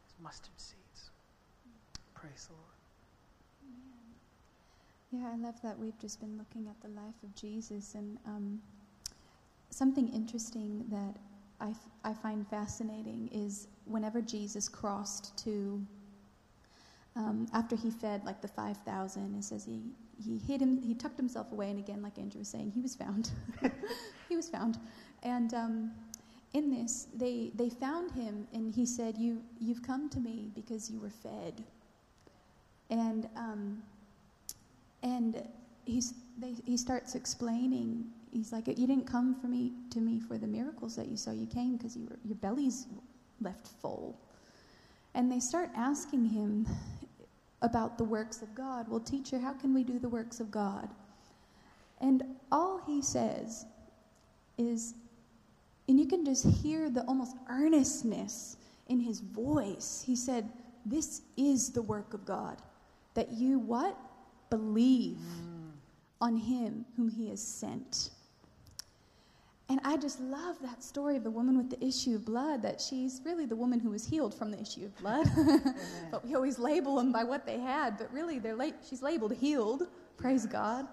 [0.03, 1.11] there's mustard seeds.
[2.15, 2.80] Praise the Lord.
[5.13, 8.61] Yeah, I love that we've just been looking at the life of Jesus and um,
[9.71, 11.17] something interesting that
[11.61, 15.85] I, f- I find fascinating is whenever Jesus crossed to,
[17.17, 19.83] um, after he fed like the 5,000, it says he,
[20.25, 22.95] he hid him, he tucked himself away, and again, like Andrew was saying, he was
[22.95, 23.33] found.
[24.29, 24.79] he was found.
[25.25, 25.91] And um,
[26.55, 30.89] in this, they, they found him, and he said, you, You've come to me because
[30.89, 31.65] you were fed.
[32.91, 33.83] And, um,
[35.03, 35.43] and
[35.85, 40.39] he's, they, he starts explaining, he's like, You didn't come for me to me for
[40.39, 41.33] the miracles that you saw.
[41.33, 42.87] You came because you your belly's
[43.41, 44.19] left full.
[45.15, 46.67] And they start asking him
[47.63, 48.89] about the works of God.
[48.89, 50.89] Well, teacher, how can we do the works of God?
[52.01, 53.67] And all he says
[54.57, 54.95] is,
[55.89, 58.57] and you can just hear the almost earnestness
[58.89, 60.03] in his voice.
[60.07, 60.49] He said,
[60.87, 62.57] This is the work of God.
[63.15, 63.97] That you what?
[64.51, 65.71] Believe mm.
[66.21, 68.11] on him whom he has sent.
[69.71, 72.81] And I just love that story of the woman with the issue of blood, that
[72.81, 75.31] she's really the woman who was healed from the issue of blood.
[76.11, 79.33] but we always label them by what they had, but really they're la- she's labeled
[79.33, 79.87] healed,
[80.17, 80.53] praise yes.
[80.53, 80.89] God.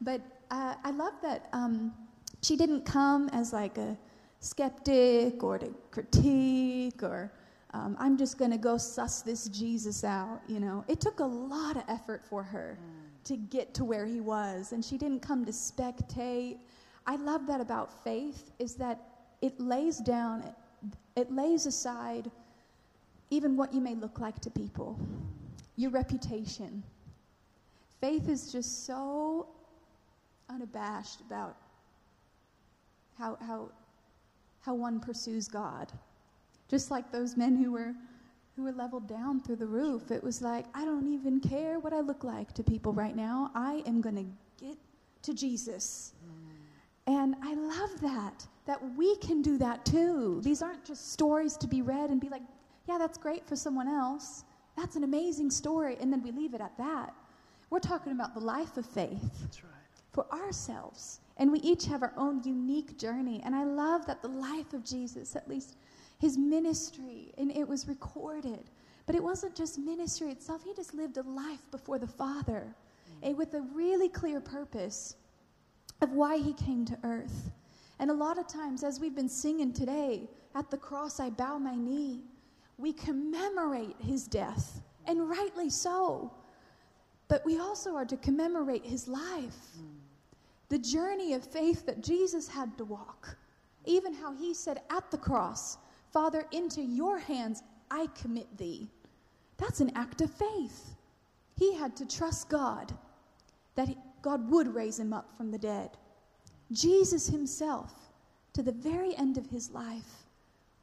[0.00, 1.92] But uh, I love that um,
[2.40, 3.98] she didn't come as like a
[4.40, 7.30] skeptic or to critique or
[7.74, 10.84] um, I'm just going to go suss this Jesus out, you know.
[10.88, 13.01] It took a lot of effort for her mm.
[13.24, 16.58] To get to where he was, and she didn't come to spectate
[17.06, 19.00] I love that about faith is that
[19.40, 20.44] it lays down,
[21.16, 22.30] it, lays aside
[23.30, 24.98] even what you may look like to people,
[25.76, 26.82] your reputation.
[28.00, 29.48] Faith is just so
[30.48, 31.56] unabashed about
[33.18, 33.68] how, how,
[34.60, 35.90] how one pursues God.
[36.68, 37.94] Just like those men who were,
[38.56, 40.10] who were leveled down through the roof.
[40.10, 43.50] It was like, I don't even care what I look like to people right now.
[43.54, 44.76] I am going to get
[45.22, 46.12] to Jesus.
[46.24, 46.52] Mm.
[47.06, 50.40] And I love that, that we can do that too.
[50.42, 52.42] These aren't just stories to be read and be like,
[52.86, 54.44] yeah, that's great for someone else.
[54.76, 55.96] That's an amazing story.
[56.00, 57.14] And then we leave it at that.
[57.70, 59.72] We're talking about the life of faith right.
[60.12, 61.20] for ourselves.
[61.38, 63.40] And we each have our own unique journey.
[63.44, 65.76] And I love that the life of Jesus, at least
[66.22, 68.70] his ministry, and it was recorded.
[69.06, 72.76] But it wasn't just ministry itself, he just lived a life before the Father
[73.24, 73.36] mm.
[73.36, 75.16] with a really clear purpose
[76.00, 77.50] of why he came to earth.
[77.98, 81.58] And a lot of times, as we've been singing today, at the cross I bow
[81.58, 82.20] my knee,
[82.78, 86.32] we commemorate his death, and rightly so.
[87.26, 89.58] But we also are to commemorate his life,
[90.68, 93.36] the journey of faith that Jesus had to walk.
[93.86, 95.78] Even how he said at the cross,
[96.12, 98.88] Father, into your hands I commit thee.
[99.58, 100.94] That's an act of faith.
[101.56, 102.92] He had to trust God
[103.74, 103.88] that
[104.22, 105.90] God would raise him up from the dead.
[106.70, 107.92] Jesus himself,
[108.54, 110.26] to the very end of his life,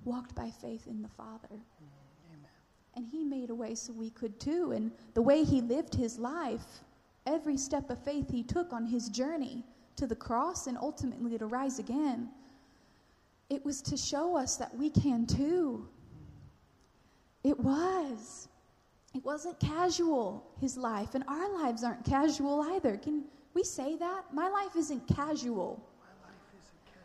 [0.04, 1.50] walked by faith in the Father.
[1.52, 2.50] Amen.
[2.96, 4.72] And he made a way so we could too.
[4.72, 6.82] And the way he lived his life,
[7.26, 9.63] every step of faith he took on his journey
[9.96, 12.30] to the cross and ultimately to rise again,
[13.50, 15.88] it was to show us that we can too.
[17.44, 18.48] It was.
[19.16, 22.98] It wasn't casual, his life, and our lives aren't casual either.
[22.98, 23.24] Can
[23.56, 24.26] we say that?
[24.32, 25.84] My life isn't casual.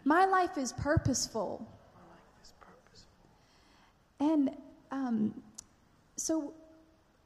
[0.05, 1.67] My life is purposeful.
[1.97, 3.17] Life is purposeful.
[4.21, 4.51] And
[4.91, 5.43] um,
[6.17, 6.53] so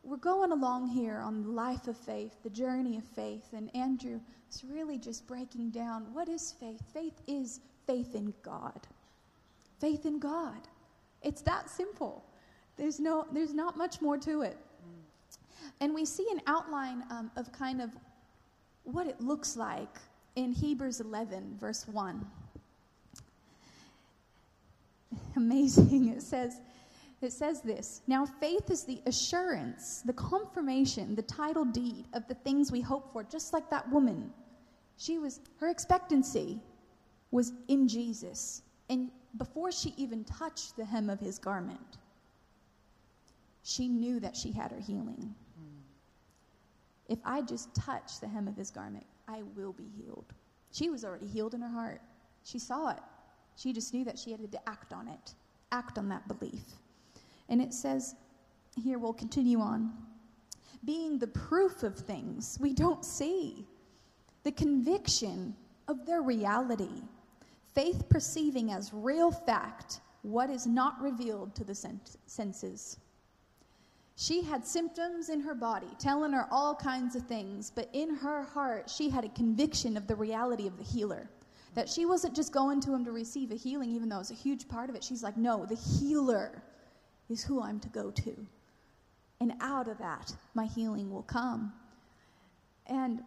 [0.05, 4.21] we're going along here on the life of faith, the journey of faith, and Andrew
[4.49, 6.81] is really just breaking down what is faith?
[6.95, 8.87] Faith is faith in God.
[9.81, 10.59] Faith in God.
[11.23, 12.25] It's that simple.
[12.77, 14.57] There's, no, there's not much more to it.
[15.81, 17.91] And we see an outline um, of kind of
[18.85, 19.99] what it looks like
[20.37, 22.27] in Hebrews 11, verse 1.
[25.37, 26.09] Amazing.
[26.09, 26.61] It says,
[27.21, 32.35] it says this Now faith is the assurance, the confirmation, the title deed of the
[32.35, 34.33] things we hope for, just like that woman.
[34.97, 36.61] She was, her expectancy
[37.31, 38.63] was in Jesus.
[38.89, 41.99] And before she even touched the hem of his garment,
[43.63, 45.35] she knew that she had her healing.
[45.59, 45.81] Hmm.
[47.09, 50.33] If I just touch the hem of his garment, I will be healed.
[50.73, 52.01] She was already healed in her heart.
[52.45, 53.01] She saw it.
[53.57, 55.35] She just knew that she had to act on it,
[55.73, 56.63] act on that belief.
[57.49, 58.15] And it says,
[58.83, 59.93] here we'll continue on,
[60.85, 63.67] being the proof of things we don't see,
[64.45, 65.55] the conviction
[65.89, 67.03] of their reality,
[67.75, 71.75] faith perceiving as real fact what is not revealed to the
[72.27, 72.99] senses.
[74.17, 78.43] She had symptoms in her body telling her all kinds of things, but in her
[78.43, 81.31] heart, she had a conviction of the reality of the healer.
[81.75, 84.31] That she wasn't just going to him to receive a healing, even though it was
[84.33, 85.05] a huge part of it.
[85.05, 86.63] She's like, no, the healer
[87.29, 88.47] is who I'm to go to.
[89.41, 91.73] And out of that, my healing will come.
[92.87, 93.21] And,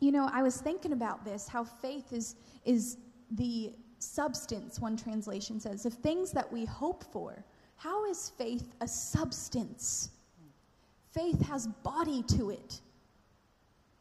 [0.00, 2.96] you know, I was thinking about this how faith is, is
[3.32, 7.44] the substance, one translation says, of things that we hope for
[7.76, 10.10] how is faith a substance?
[11.12, 12.80] Faith has body to it.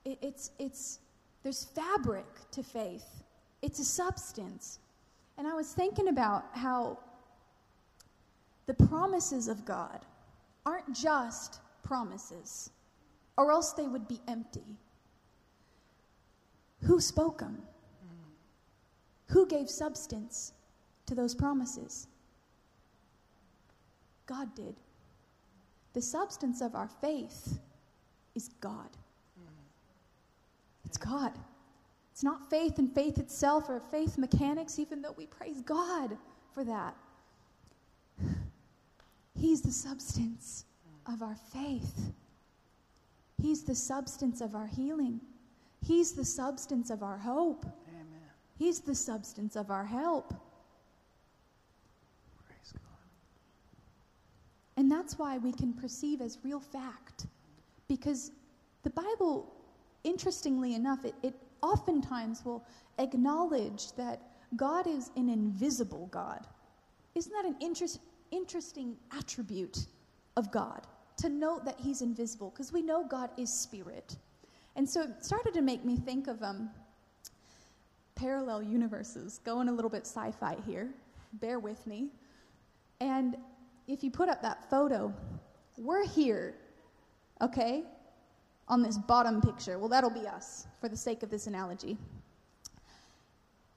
[0.05, 0.17] it.
[0.21, 0.99] it's, it's,
[1.43, 3.23] there's fabric to faith.
[3.61, 4.79] it's a substance.
[5.37, 6.99] And I was thinking about how
[8.67, 9.99] the promises of God
[10.65, 12.69] aren't just promises,
[13.37, 14.77] or else they would be empty.
[16.83, 17.61] Who spoke them?
[19.27, 20.53] Who gave substance
[21.05, 22.07] to those promises?
[24.25, 24.75] God did.
[25.93, 27.59] The substance of our faith
[28.35, 28.89] is God.
[30.85, 31.33] It's God.
[32.11, 36.17] It's not faith and faith itself or faith mechanics, even though we praise God
[36.53, 36.95] for that.
[39.35, 40.65] He's the substance
[41.07, 42.11] of our faith.
[43.41, 45.19] He's the substance of our healing.
[45.85, 47.65] He's the substance of our hope.
[48.57, 50.33] He's the substance of our help.
[52.47, 52.81] Praise God.
[54.77, 57.27] And that's why we can perceive as real fact.
[57.87, 58.31] Because
[58.83, 59.53] the Bible,
[60.03, 62.63] interestingly enough, it, it oftentimes will
[62.99, 64.21] acknowledge that
[64.55, 66.45] God is an invisible God.
[67.15, 67.99] Isn't that an interest,
[68.31, 69.85] interesting attribute
[70.37, 70.85] of God?
[71.17, 74.17] To note that He's invisible, because we know God is spirit.
[74.75, 76.69] And so it started to make me think of um,
[78.15, 80.89] parallel universes, going a little bit sci fi here.
[81.33, 82.09] Bear with me.
[82.99, 83.35] And
[83.87, 85.13] if you put up that photo,
[85.77, 86.55] we're here,
[87.41, 87.83] okay,
[88.67, 89.77] on this bottom picture.
[89.77, 91.97] Well, that'll be us for the sake of this analogy.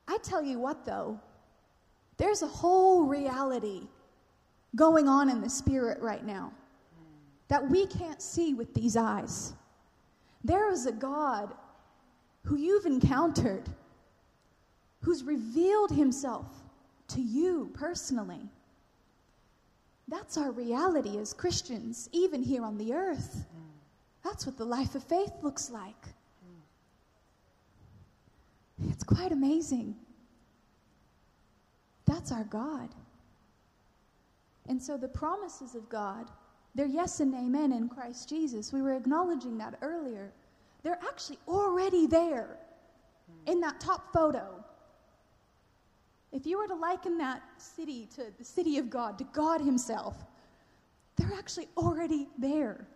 [0.09, 1.18] I tell you what, though,
[2.16, 3.82] there's a whole reality
[4.76, 6.53] going on in the spirit right now
[7.49, 9.53] that we can't see with these eyes.
[10.45, 11.53] There is a God
[12.45, 13.68] who you've encountered,
[15.07, 16.49] who's revealed himself
[17.07, 18.41] to you personally.
[20.09, 23.47] That's our reality as Christians, even here on the earth.
[24.25, 26.09] That's what the life of faith looks like.
[28.91, 29.95] It's quite amazing.
[32.05, 32.89] That's our God.
[34.69, 36.29] And so the promises of God,
[36.75, 38.73] they're yes and amen in Christ Jesus.
[38.73, 40.33] We were acknowledging that earlier.
[40.83, 42.59] They're actually already there
[43.47, 44.65] in that top photo.
[46.37, 50.14] If you were to liken that city to the city of God, to God Himself,
[51.16, 52.87] they're actually already there.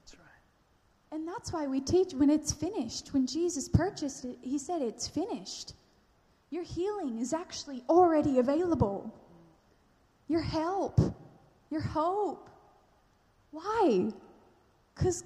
[0.00, 1.10] That's right.
[1.10, 3.12] And that's why we teach when it's finished.
[3.12, 5.74] When Jesus purchased it, He said, It's finished.
[6.50, 9.12] Your healing is actually already available.
[10.28, 11.00] Your help,
[11.70, 12.48] your hope.
[13.50, 14.12] Why?
[14.94, 15.24] Because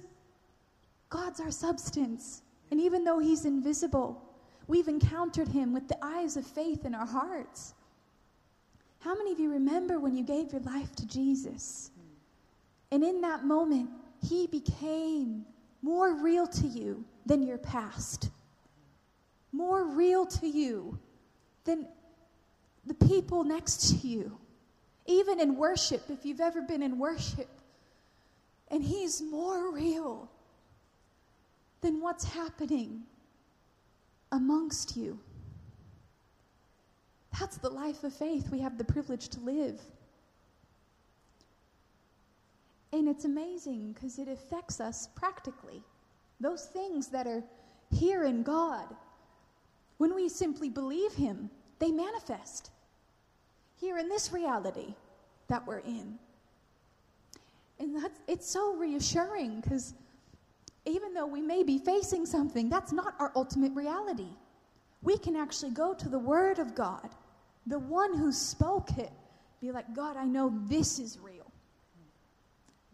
[1.11, 2.41] God's our substance.
[2.71, 4.28] And even though He's invisible,
[4.69, 7.73] we've encountered Him with the eyes of faith in our hearts.
[8.99, 11.89] How many of you remember when you gave your life to Jesus?
[12.91, 13.89] And in that moment,
[14.21, 15.43] He became
[15.81, 18.29] more real to you than your past,
[19.51, 20.99] more real to you
[21.63, 21.87] than
[22.85, 24.37] the people next to you.
[25.07, 27.49] Even in worship, if you've ever been in worship,
[28.69, 30.29] and He's more real
[31.81, 33.01] than what's happening
[34.31, 35.19] amongst you.
[37.39, 39.79] That's the life of faith we have the privilege to live.
[42.91, 45.83] And it's amazing because it affects us practically.
[46.39, 47.43] Those things that are
[47.91, 48.85] here in God,
[49.97, 52.71] when we simply believe Him, they manifest
[53.79, 54.95] here in this reality
[55.47, 56.17] that we're in.
[57.79, 59.93] And that's, it's so reassuring because
[60.85, 64.29] even though we may be facing something, that's not our ultimate reality.
[65.01, 67.09] We can actually go to the Word of God,
[67.67, 69.11] the one who spoke it,
[69.61, 71.51] be like, God, I know this is real.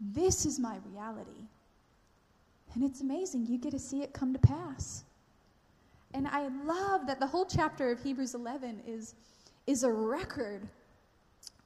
[0.00, 1.46] This is my reality.
[2.74, 3.46] And it's amazing.
[3.46, 5.04] You get to see it come to pass.
[6.12, 9.14] And I love that the whole chapter of Hebrews 11 is,
[9.66, 10.68] is a record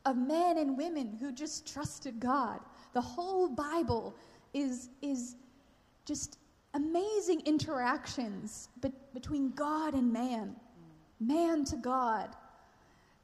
[0.06, 2.60] of men and women who just trusted God.
[2.92, 4.14] The whole Bible
[4.54, 5.36] is, is
[6.04, 6.38] just
[6.74, 10.56] amazing interactions be- between God and man,
[11.18, 12.34] man to God.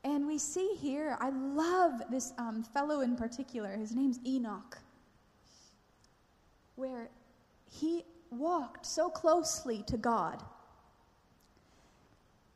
[0.04, 3.76] And we see here, I love this um, fellow in particular.
[3.76, 4.78] His name's Enoch,
[6.76, 7.08] where
[7.70, 10.42] he walked so closely to God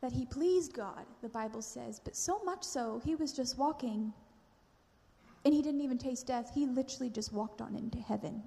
[0.00, 2.00] that he pleased God, the Bible says.
[2.02, 4.12] But so much so, he was just walking
[5.44, 6.50] and he didn't even taste death.
[6.54, 8.42] He literally just walked on into heaven.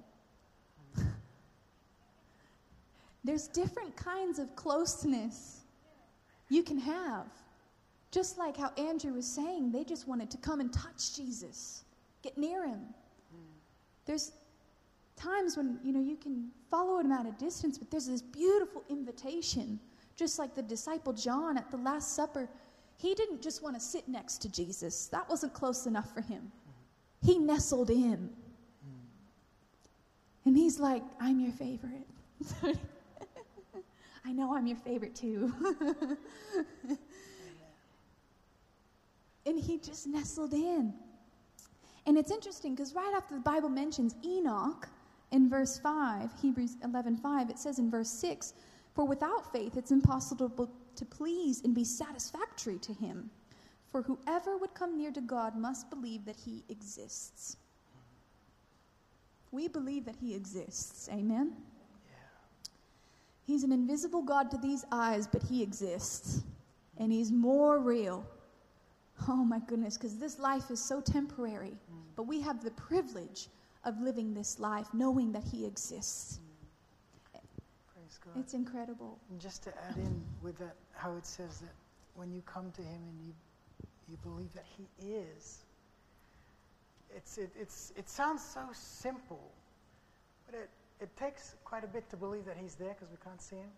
[3.24, 5.62] There's different kinds of closeness
[6.50, 7.26] you can have.
[8.10, 11.82] Just like how Andrew was saying, they just wanted to come and touch Jesus,
[12.22, 12.80] get near him.
[14.06, 14.32] There's
[15.16, 18.84] times when you know you can follow him at a distance, but there's this beautiful
[18.88, 19.80] invitation
[20.16, 22.48] Just like the disciple John at the Last Supper,
[22.98, 26.52] he didn't just want to sit next to Jesus, that wasn't close enough for him.
[27.20, 28.30] He nestled in.
[30.44, 32.06] And he's like, I'm your favorite.
[34.26, 35.52] I know I'm your favorite too.
[39.46, 40.94] and he just nestled in.
[42.06, 44.88] And it's interesting because right after the Bible mentions Enoch
[45.32, 48.54] in verse 5, Hebrews 11 5, it says in verse 6,
[48.94, 53.30] For without faith it's impossible to please and be satisfactory to him.
[53.90, 57.56] For whoever would come near to God must believe that he exists.
[59.52, 61.08] We believe that he exists.
[61.12, 61.52] Amen?
[63.46, 66.42] He's an invisible God to these eyes, but he exists.
[66.98, 68.24] And he's more real.
[69.28, 71.76] Oh my goodness, because this life is so temporary.
[72.16, 73.48] But we have the privilege
[73.84, 76.40] of living this life knowing that he exists.
[77.94, 78.40] Praise God.
[78.40, 79.18] It's incredible.
[79.30, 81.74] And just to add in with that, how it says that
[82.14, 83.32] when you come to Him and you
[84.08, 85.58] you believe that He is,
[87.14, 89.50] it's it, it's it sounds so simple,
[90.46, 90.70] but it
[91.00, 93.70] it takes quite a bit to believe that He's there because we can't see Him.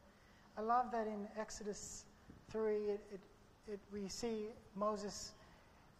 [0.56, 2.04] I love that in Exodus
[2.50, 3.20] three, it, it,
[3.72, 5.32] it we see Moses,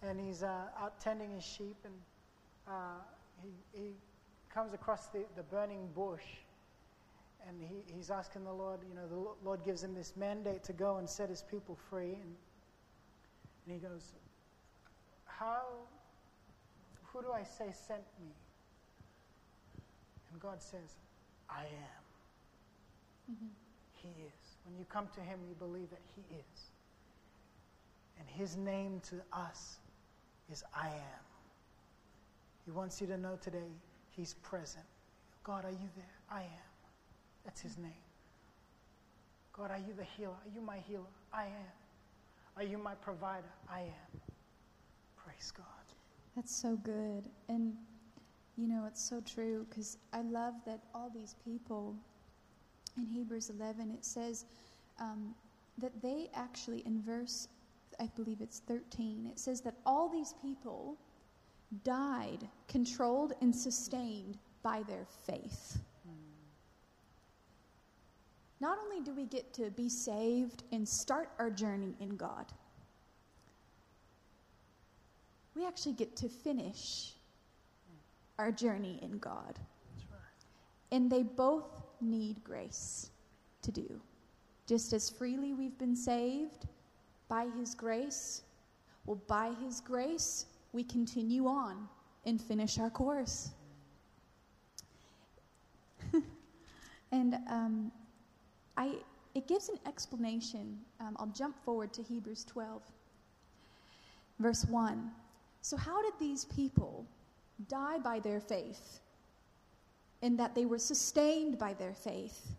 [0.03, 1.95] and he's uh, out tending his sheep, and
[2.69, 3.01] uh,
[3.43, 3.91] he he
[4.53, 6.25] comes across the, the burning bush
[7.49, 10.73] and he, he's asking the Lord, you know, the Lord gives him this mandate to
[10.73, 12.15] go and set his people free.
[12.15, 12.35] And,
[13.67, 14.13] and he goes,
[15.25, 15.63] How,
[17.05, 18.33] who do I say sent me?
[20.33, 20.97] And God says,
[21.49, 23.35] I am.
[23.35, 23.51] Mhm.
[23.95, 24.57] He is.
[24.65, 26.71] When you come to him, you believe that he is.
[28.19, 29.79] And his name to us
[30.51, 31.25] is I am.
[32.65, 33.73] He wants you to know today
[34.11, 34.85] he's present.
[35.45, 36.19] God, are you there?
[36.31, 36.71] I am.
[37.45, 37.93] That's his name.
[39.53, 40.35] God, are you the healer?
[40.35, 41.05] Are you my healer?
[41.33, 41.73] I am.
[42.57, 43.53] Are you my provider?
[43.69, 44.21] I am.
[45.17, 45.65] Praise God.
[46.35, 47.25] That's so good.
[47.49, 47.77] And,
[48.57, 51.95] you know, it's so true because I love that all these people
[52.97, 54.47] in Hebrews 11, it says
[54.99, 55.35] um,
[55.79, 57.49] that they actually, in verse,
[58.01, 60.97] I believe it's 13, it says that all these people
[61.85, 65.79] died controlled and sustained by their faith.
[68.59, 72.47] Not only do we get to be saved and start our journey in God,
[75.55, 77.13] we actually get to finish
[78.39, 79.59] our journey in God.
[80.93, 83.11] And they both need grace
[83.63, 84.01] to do.
[84.67, 86.67] Just as freely we've been saved
[87.29, 88.43] by His grace,
[89.05, 91.89] well, by His grace, we continue on
[92.25, 93.51] and finish our course.
[97.13, 97.91] and um,
[98.77, 98.97] I,
[99.35, 100.79] it gives an explanation.
[101.01, 102.83] Um, I'll jump forward to Hebrews 12,
[104.39, 105.11] verse 1.
[105.63, 107.07] So, how did these people
[107.69, 109.01] die by their faith?
[110.23, 112.55] In that they were sustained by their faith.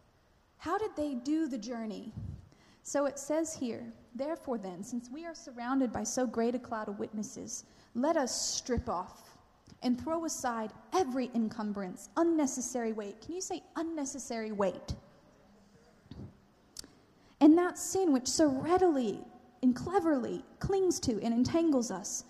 [0.57, 2.11] How did they do the journey?
[2.83, 3.83] So it says here,
[4.15, 8.55] therefore, then, since we are surrounded by so great a cloud of witnesses, let us
[8.55, 9.35] strip off
[9.83, 13.21] and throw aside every encumbrance, unnecessary weight.
[13.21, 14.95] Can you say unnecessary weight?
[17.41, 19.19] And that sin which so readily
[19.61, 22.23] and cleverly clings to and entangles us.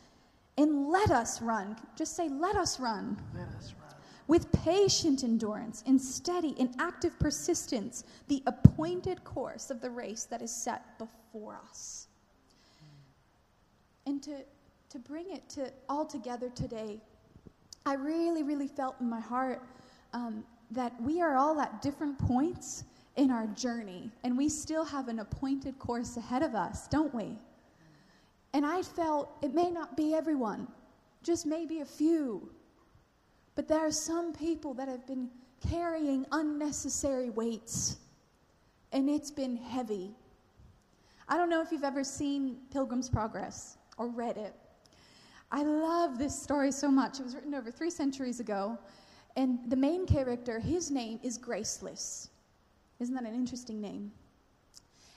[0.57, 1.75] And let us run.
[1.95, 3.93] Just say, let us run Let us run.
[4.27, 10.41] with patient endurance and steady and active persistence the appointed course of the race that
[10.41, 12.07] is set before us.
[14.07, 14.37] And to,
[14.89, 16.99] to bring it to all together today,
[17.85, 19.61] I really, really felt in my heart
[20.13, 22.83] um, that we are all at different points
[23.15, 27.37] in our journey, and we still have an appointed course ahead of us, don't we?
[28.57, 30.67] And I felt it may not be everyone,
[31.21, 32.49] just maybe a few.
[33.53, 35.29] But there are some people that have been
[35.69, 37.97] carrying unnecessary weights,
[38.93, 40.15] and it's been heavy.
[41.29, 44.55] I don't know if you've ever seen Pilgrim's Progress or read it.
[45.51, 47.19] I love this story so much.
[47.19, 48.75] It was written over three centuries ago,
[49.35, 52.29] and the main character, his name is Graceless.
[52.99, 54.11] Isn't that an interesting name?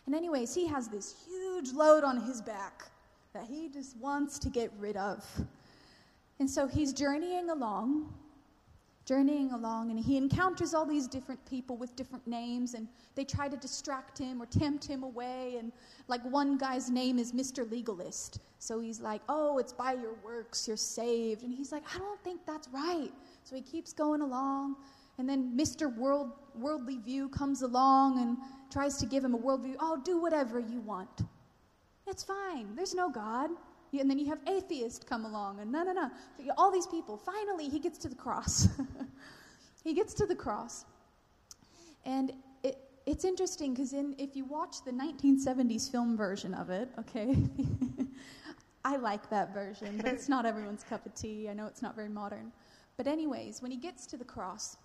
[0.04, 2.90] And, anyways, he has this huge load on his back
[3.32, 5.24] that he just wants to get rid of.
[6.40, 8.12] And so he's journeying along,
[9.04, 13.48] journeying along, and he encounters all these different people with different names, and they try
[13.48, 15.56] to distract him or tempt him away.
[15.58, 15.70] And
[16.08, 17.70] like one guy's name is Mr.
[17.70, 18.40] Legalist.
[18.58, 21.42] So he's like, Oh, it's by your works, you're saved.
[21.42, 23.10] And he's like, I don't think that's right.
[23.44, 24.76] So he keeps going along,
[25.18, 25.94] And then Mr.
[25.94, 28.38] World, Worldly View comes along and
[28.70, 29.76] tries to give him a worldview.
[29.78, 31.22] Oh, do whatever you want.
[32.10, 32.74] It's fine.
[32.74, 33.50] There's no God.
[33.98, 36.10] And then you have atheist come along, and no, no, no.
[36.56, 37.16] All these people.
[37.16, 38.68] Finally, he gets to the cross.
[39.84, 40.84] he gets to the cross.
[42.04, 42.32] And
[42.62, 47.36] it, it's interesting because if you watch the 1970s film version of it, okay,
[48.84, 51.48] I like that version, but it's not everyone's cup of tea.
[51.48, 52.52] I know it's not very modern.
[52.96, 54.76] But, anyways, when he gets to the cross,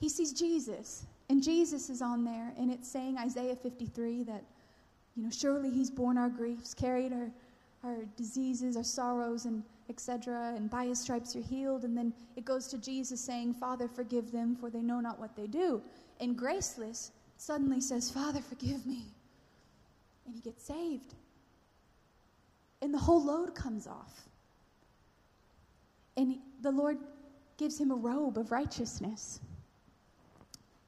[0.00, 4.44] he sees Jesus, and Jesus is on there, and it's saying Isaiah 53 that,
[5.18, 7.28] you know, surely he's borne our griefs, carried our,
[7.82, 10.52] our diseases, our sorrows, and etc.
[10.54, 11.82] And by his stripes you're healed.
[11.82, 15.34] And then it goes to Jesus saying, Father, forgive them, for they know not what
[15.34, 15.82] they do.
[16.20, 19.06] And Graceless suddenly says, Father, forgive me.
[20.24, 21.14] And he gets saved.
[22.80, 24.28] And the whole load comes off.
[26.16, 26.96] And the Lord
[27.56, 29.40] gives him a robe of righteousness.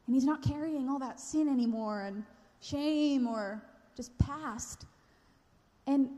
[0.07, 2.23] And he's not carrying all that sin anymore and
[2.61, 3.61] shame or
[3.97, 4.87] just passed.
[5.87, 6.11] And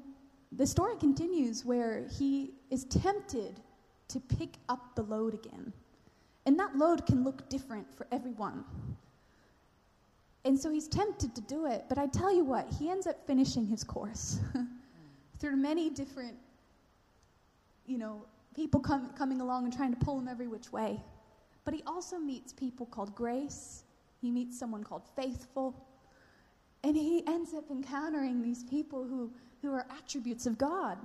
[0.52, 3.60] the story continues where he is tempted
[4.08, 5.72] to pick up the load again.
[6.44, 8.64] And that load can look different for everyone.
[10.44, 13.26] And so he's tempted to do it, but I tell you what, he ends up
[13.26, 14.40] finishing his course
[15.38, 16.34] through many different,
[17.86, 21.00] you know, people come, coming along and trying to pull him every which way.
[21.64, 23.84] But he also meets people called grace,
[24.20, 25.86] he meets someone called faithful,
[26.84, 29.30] and he ends up encountering these people who,
[29.60, 30.98] who are attributes of God.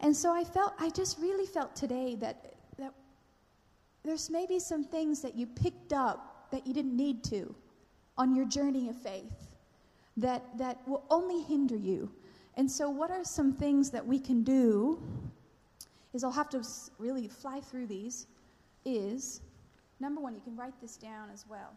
[0.00, 2.94] And so I felt, I just really felt today that, that
[4.04, 7.54] there's maybe some things that you picked up that you didn't need to
[8.16, 9.56] on your journey of faith
[10.16, 12.10] that, that will only hinder you.
[12.56, 15.00] And so, what are some things that we can do?
[16.12, 16.62] Is I'll have to
[16.98, 18.26] really fly through these.
[18.84, 19.42] Is
[20.00, 21.72] number one, you can write this down as well.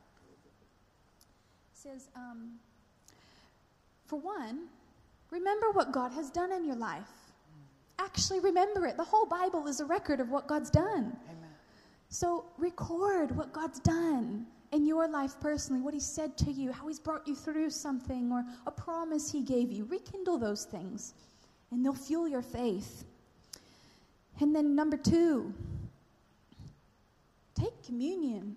[1.81, 2.59] Says, um,
[4.05, 4.67] for one,
[5.31, 7.09] remember what God has done in your life.
[7.97, 8.97] Actually, remember it.
[8.97, 11.17] The whole Bible is a record of what God's done.
[11.27, 11.49] Amen.
[12.09, 16.87] So, record what God's done in your life personally, what He said to you, how
[16.87, 19.85] He's brought you through something, or a promise He gave you.
[19.85, 21.15] Rekindle those things,
[21.71, 23.05] and they'll fuel your faith.
[24.39, 25.51] And then, number two,
[27.55, 28.55] take communion.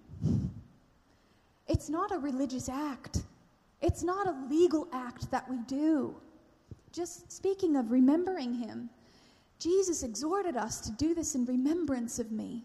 [1.67, 3.23] It's not a religious act,
[3.81, 6.15] it's not a legal act that we do.
[6.93, 8.89] Just speaking of remembering Him,
[9.59, 12.65] Jesus exhorted us to do this in remembrance of me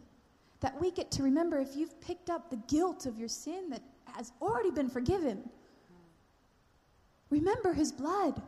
[0.59, 3.81] that we get to remember if you've picked up the guilt of your sin that
[4.15, 5.49] has already been forgiven.
[7.29, 8.41] Remember his blood.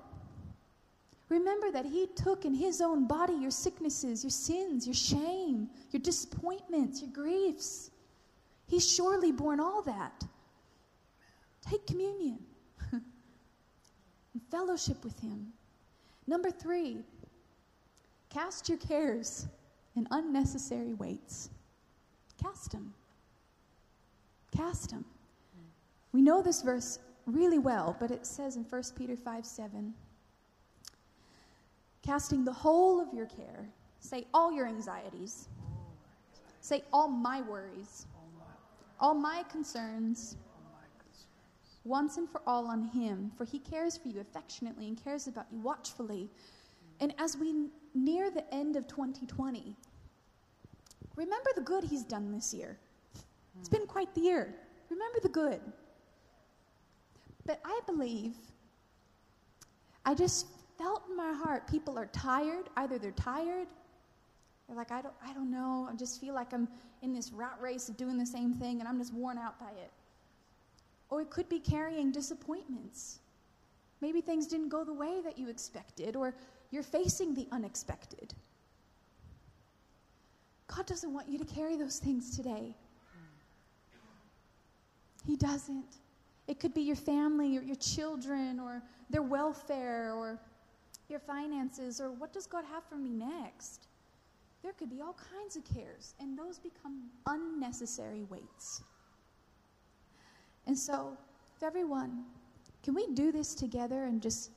[1.30, 6.02] Remember that he took in his own body your sicknesses, your sins, your shame, your
[6.02, 7.91] disappointments, your griefs.
[8.68, 10.26] He's surely borne all that.
[11.62, 12.39] Take communion
[12.91, 13.01] and
[14.49, 15.53] fellowship with him.
[16.28, 16.99] Number three,
[18.30, 19.47] cast your cares
[19.95, 21.49] and unnecessary weights.
[22.41, 22.93] Cast them.
[24.55, 25.05] Cast them.
[26.12, 29.93] We know this verse really well, but it says in 1 Peter 5 7,
[32.01, 33.66] casting the whole of your care,
[33.99, 35.47] say all your anxieties,
[36.59, 38.07] say all my worries,
[38.99, 40.36] all my concerns,
[41.84, 45.48] once and for all on him, for he cares for you affectionately and cares about
[45.52, 46.30] you watchfully.
[47.00, 49.76] And as we near the end of 2020,
[51.16, 52.78] Remember the good he's done this year.
[53.60, 54.56] It's been quite the year.
[54.90, 55.62] Remember the good.
[57.46, 58.36] But I believe,
[60.06, 62.70] I just felt in my heart people are tired.
[62.78, 63.68] Either they're tired,
[64.68, 65.88] they're like, I don't, I don't know.
[65.92, 66.68] I just feel like I'm
[67.02, 69.72] in this rat race of doing the same thing and I'm just worn out by
[69.72, 69.92] it.
[71.12, 73.20] Or it could be carrying disappointments.
[74.01, 76.34] Maybe things didn't go the way that you expected, or
[76.72, 78.34] you're facing the unexpected.
[80.68, 82.76] God doesn't want you to carry those things today.
[85.28, 85.97] He doesn't.
[86.47, 88.82] It could be your family or your children or
[89.12, 90.39] their welfare or
[91.09, 93.88] your finances or what does God have for me next?
[94.64, 98.84] There could be all kinds of cares, and those become unnecessary weights.
[100.68, 101.18] And so,
[101.62, 102.24] everyone,
[102.84, 104.51] can we do this together and just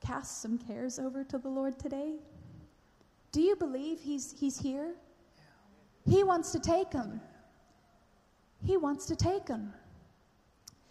[0.00, 2.14] cast some cares over to the Lord today?
[3.30, 4.94] Do you believe he's, he's here?
[6.08, 7.20] He wants to take them.
[8.64, 9.72] He wants to take them.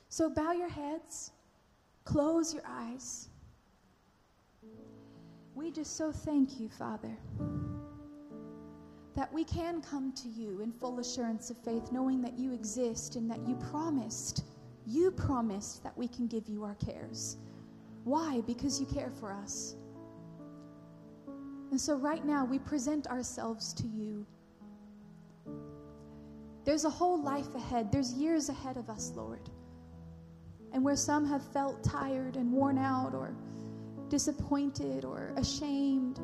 [0.09, 1.31] So bow your heads,
[2.03, 3.29] close your eyes.
[5.53, 7.15] We just so thank you, Father,
[9.15, 13.15] that we can come to you in full assurance of faith, knowing that you exist
[13.15, 14.45] and that you promised,
[14.85, 17.37] you promised that we can give you our cares.
[18.03, 18.41] Why?
[18.47, 19.75] Because you care for us.
[21.71, 24.25] And so, right now, we present ourselves to you.
[26.63, 29.49] There's a whole life ahead, there's years ahead of us, Lord.
[30.73, 33.35] And where some have felt tired and worn out or
[34.09, 36.19] disappointed or ashamed,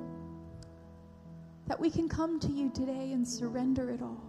[1.67, 4.23] that we can come to you today and surrender it all.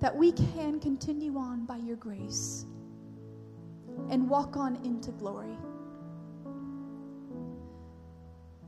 [0.00, 2.66] That we can continue on by your grace
[4.10, 5.56] and walk on into glory.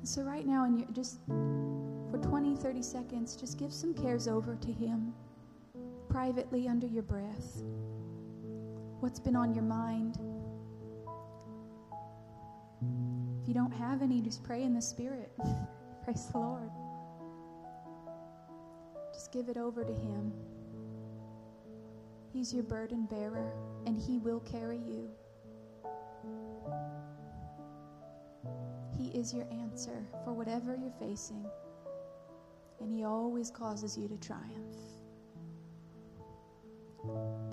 [0.02, 4.72] So, right now, and just for 20, 30 seconds, just give some cares over to
[4.72, 5.12] Him
[6.08, 7.62] privately under your breath.
[9.00, 10.18] What's been on your mind?
[13.42, 15.30] If you don't have any, just pray in the Spirit.
[16.10, 16.70] Praise the Lord.
[19.14, 20.32] Just give it over to Him.
[22.32, 23.52] He's your burden bearer,
[23.86, 25.08] and He will carry you.
[28.98, 31.46] He is your answer for whatever you're facing,
[32.80, 34.78] and He always causes you to triumph.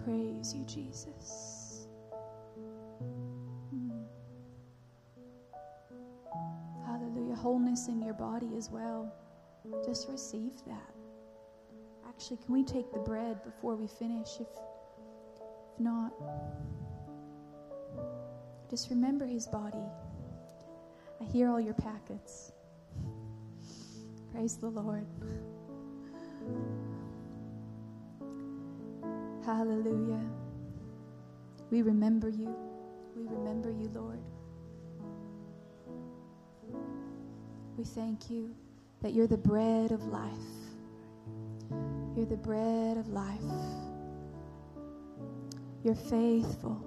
[0.04, 1.57] Praise you, Jesus.
[7.38, 9.14] Wholeness in your body as well.
[9.86, 10.94] Just receive that.
[12.08, 14.28] Actually, can we take the bread before we finish?
[14.40, 14.48] If,
[15.36, 16.14] if not,
[18.70, 19.86] just remember his body.
[21.22, 22.52] I hear all your packets.
[24.32, 25.06] Praise the Lord.
[29.46, 30.26] Hallelujah.
[31.72, 32.54] We remember you.
[33.16, 34.20] We remember you, Lord.
[37.78, 38.56] We thank you
[39.04, 40.32] that you're the bread of life.
[42.16, 43.40] You're the bread of life.
[45.84, 46.84] You're faithful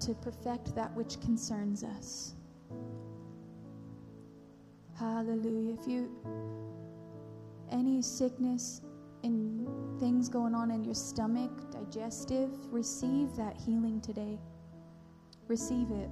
[0.00, 2.34] to perfect that which concerns us.
[4.98, 5.76] Hallelujah.
[5.78, 6.10] If you,
[7.70, 8.80] any sickness
[9.22, 9.68] and
[10.00, 14.38] things going on in your stomach, digestive, receive that healing today.
[15.46, 16.08] Receive it.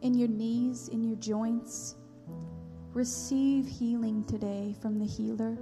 [0.00, 1.94] In your knees, in your joints,
[2.94, 5.56] receive healing today from the healer.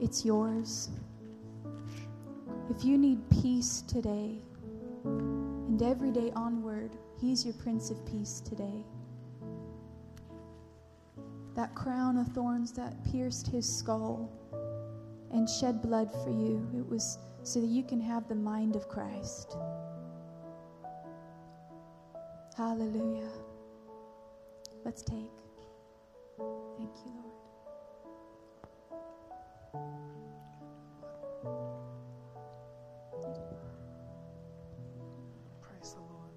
[0.00, 0.90] It's yours.
[2.70, 4.38] If you need peace today
[5.04, 8.84] and every day onward, He's your Prince of Peace today
[11.58, 14.30] that crown of thorns that pierced his skull
[15.32, 16.64] and shed blood for you.
[16.72, 19.56] It was so that you can have the mind of Christ.
[22.56, 23.32] Hallelujah.
[24.84, 25.47] Let's take.
[26.78, 27.34] Thank you, Lord.
[35.60, 36.30] Praise the Lord.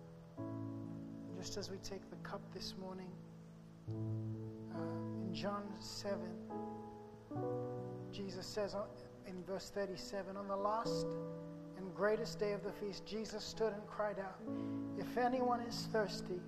[1.37, 3.11] Just as we take the cup this morning,
[3.87, 4.79] uh,
[5.21, 6.17] in John 7,
[8.11, 8.75] Jesus says
[9.27, 11.05] in verse 37 On the last
[11.77, 14.39] and greatest day of the feast, Jesus stood and cried out,
[14.97, 16.41] If anyone is thirsty,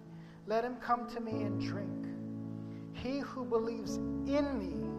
[0.47, 2.02] let him come to me and drink.
[3.03, 4.89] He who believes in me,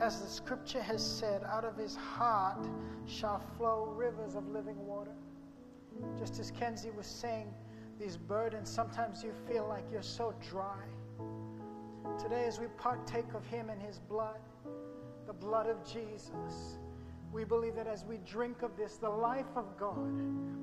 [0.00, 2.66] as the scripture has said, out of his heart
[3.04, 5.12] shall flow rivers of living water.
[6.18, 7.52] Just as Kenzie was saying,
[8.00, 10.80] these burdens, sometimes you feel like you're so dry.
[12.18, 14.40] Today, as we partake of him and his blood,
[15.26, 16.78] the blood of Jesus,
[17.32, 20.10] we believe that as we drink of this, the life of God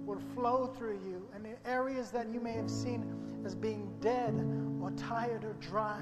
[0.08, 1.28] will flow through you.
[1.36, 3.06] And in areas that you may have seen
[3.46, 4.34] as being dead
[4.82, 6.02] or tired or dry,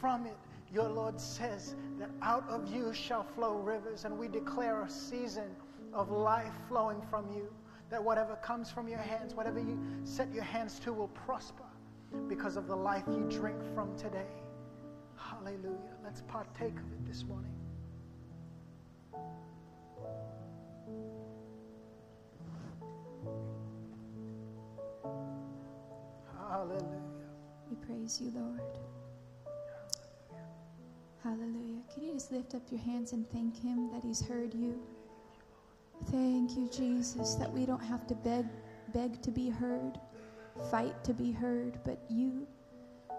[0.00, 0.36] from it,
[0.72, 4.04] your Lord says that out of you shall flow rivers.
[4.04, 5.48] And we declare a season
[5.92, 7.48] of life flowing from you.
[7.88, 11.62] That whatever comes from your hands, whatever you set your hands to, will prosper
[12.28, 14.26] because of the life you drink from today.
[15.16, 15.94] Hallelujah.
[16.02, 17.52] Let's partake of it this morning.
[26.48, 27.02] Hallelujah.
[27.70, 28.60] We praise you, Lord.
[31.26, 31.80] Hallelujah.
[31.92, 34.80] Can you just lift up your hands and thank Him that He's heard you?
[36.12, 38.46] Thank you, Jesus, that we don't have to beg,
[38.94, 39.98] beg to be heard,
[40.70, 42.46] fight to be heard, but you,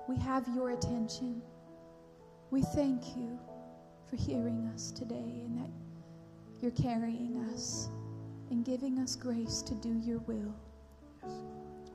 [0.08, 1.42] we have your attention.
[2.50, 3.38] We thank you
[4.10, 5.70] for hearing us today and that
[6.62, 7.90] you're carrying us
[8.52, 10.56] and giving us grace to do your will.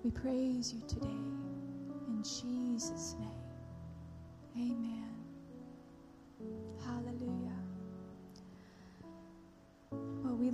[0.05, 1.07] We praise you today.
[1.07, 3.31] In Jesus' name,
[4.59, 5.12] amen.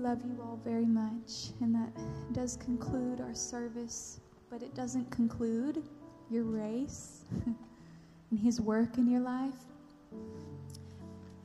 [0.09, 1.93] Love you all very much, and that
[2.33, 5.83] does conclude our service, but it doesn't conclude
[6.31, 7.25] your race
[8.31, 9.67] and His work in your life.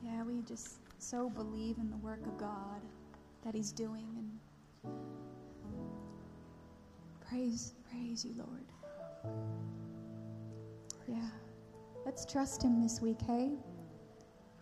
[0.02, 2.80] Yeah, we just so believe in the work of God
[3.44, 4.94] that He's doing, and
[7.28, 9.34] praise, praise you, Lord.
[11.06, 11.28] Yeah,
[12.06, 13.50] let's trust Him this week, hey?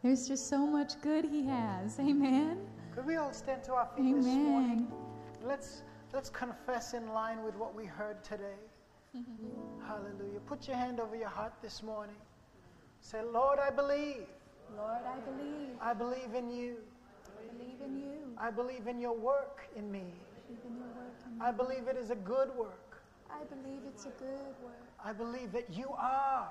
[0.03, 1.97] There's just so much good He has.
[2.01, 2.59] Amen.
[2.95, 4.87] Could we all stand to our feet this morning?
[5.43, 5.83] Let's
[6.13, 8.61] let's confess in line with what we heard today.
[9.87, 10.41] Hallelujah.
[10.47, 12.17] Put your hand over your heart this morning.
[13.01, 14.27] Say, Lord, I believe.
[14.77, 15.69] Lord, I believe.
[15.81, 16.77] I believe in you.
[17.27, 18.37] I believe in you.
[18.39, 20.01] I believe in your work in me.
[20.01, 21.17] I believe in your work.
[21.27, 21.45] in me.
[21.45, 23.03] I believe it is a good work.
[23.31, 24.83] I believe it's a good work.
[25.05, 26.49] I believe that you are.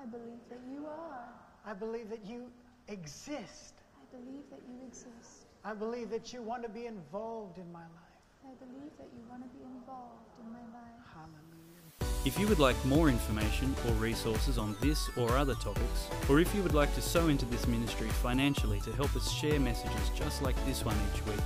[0.00, 1.28] I believe that you are.
[1.66, 2.50] I believe that you
[2.88, 3.74] exist.
[3.94, 5.41] I believe that you exist.
[5.64, 8.12] I believe that you want to be involved in my life.
[8.44, 10.98] I believe that you want to be involved in my life.
[11.14, 12.22] Hallelujah.
[12.24, 16.52] If you would like more information or resources on this or other topics, or if
[16.52, 20.42] you would like to sow into this ministry financially to help us share messages just
[20.42, 21.40] like this one each week,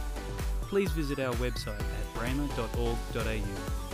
[0.63, 3.86] please visit our website at rhema.org.au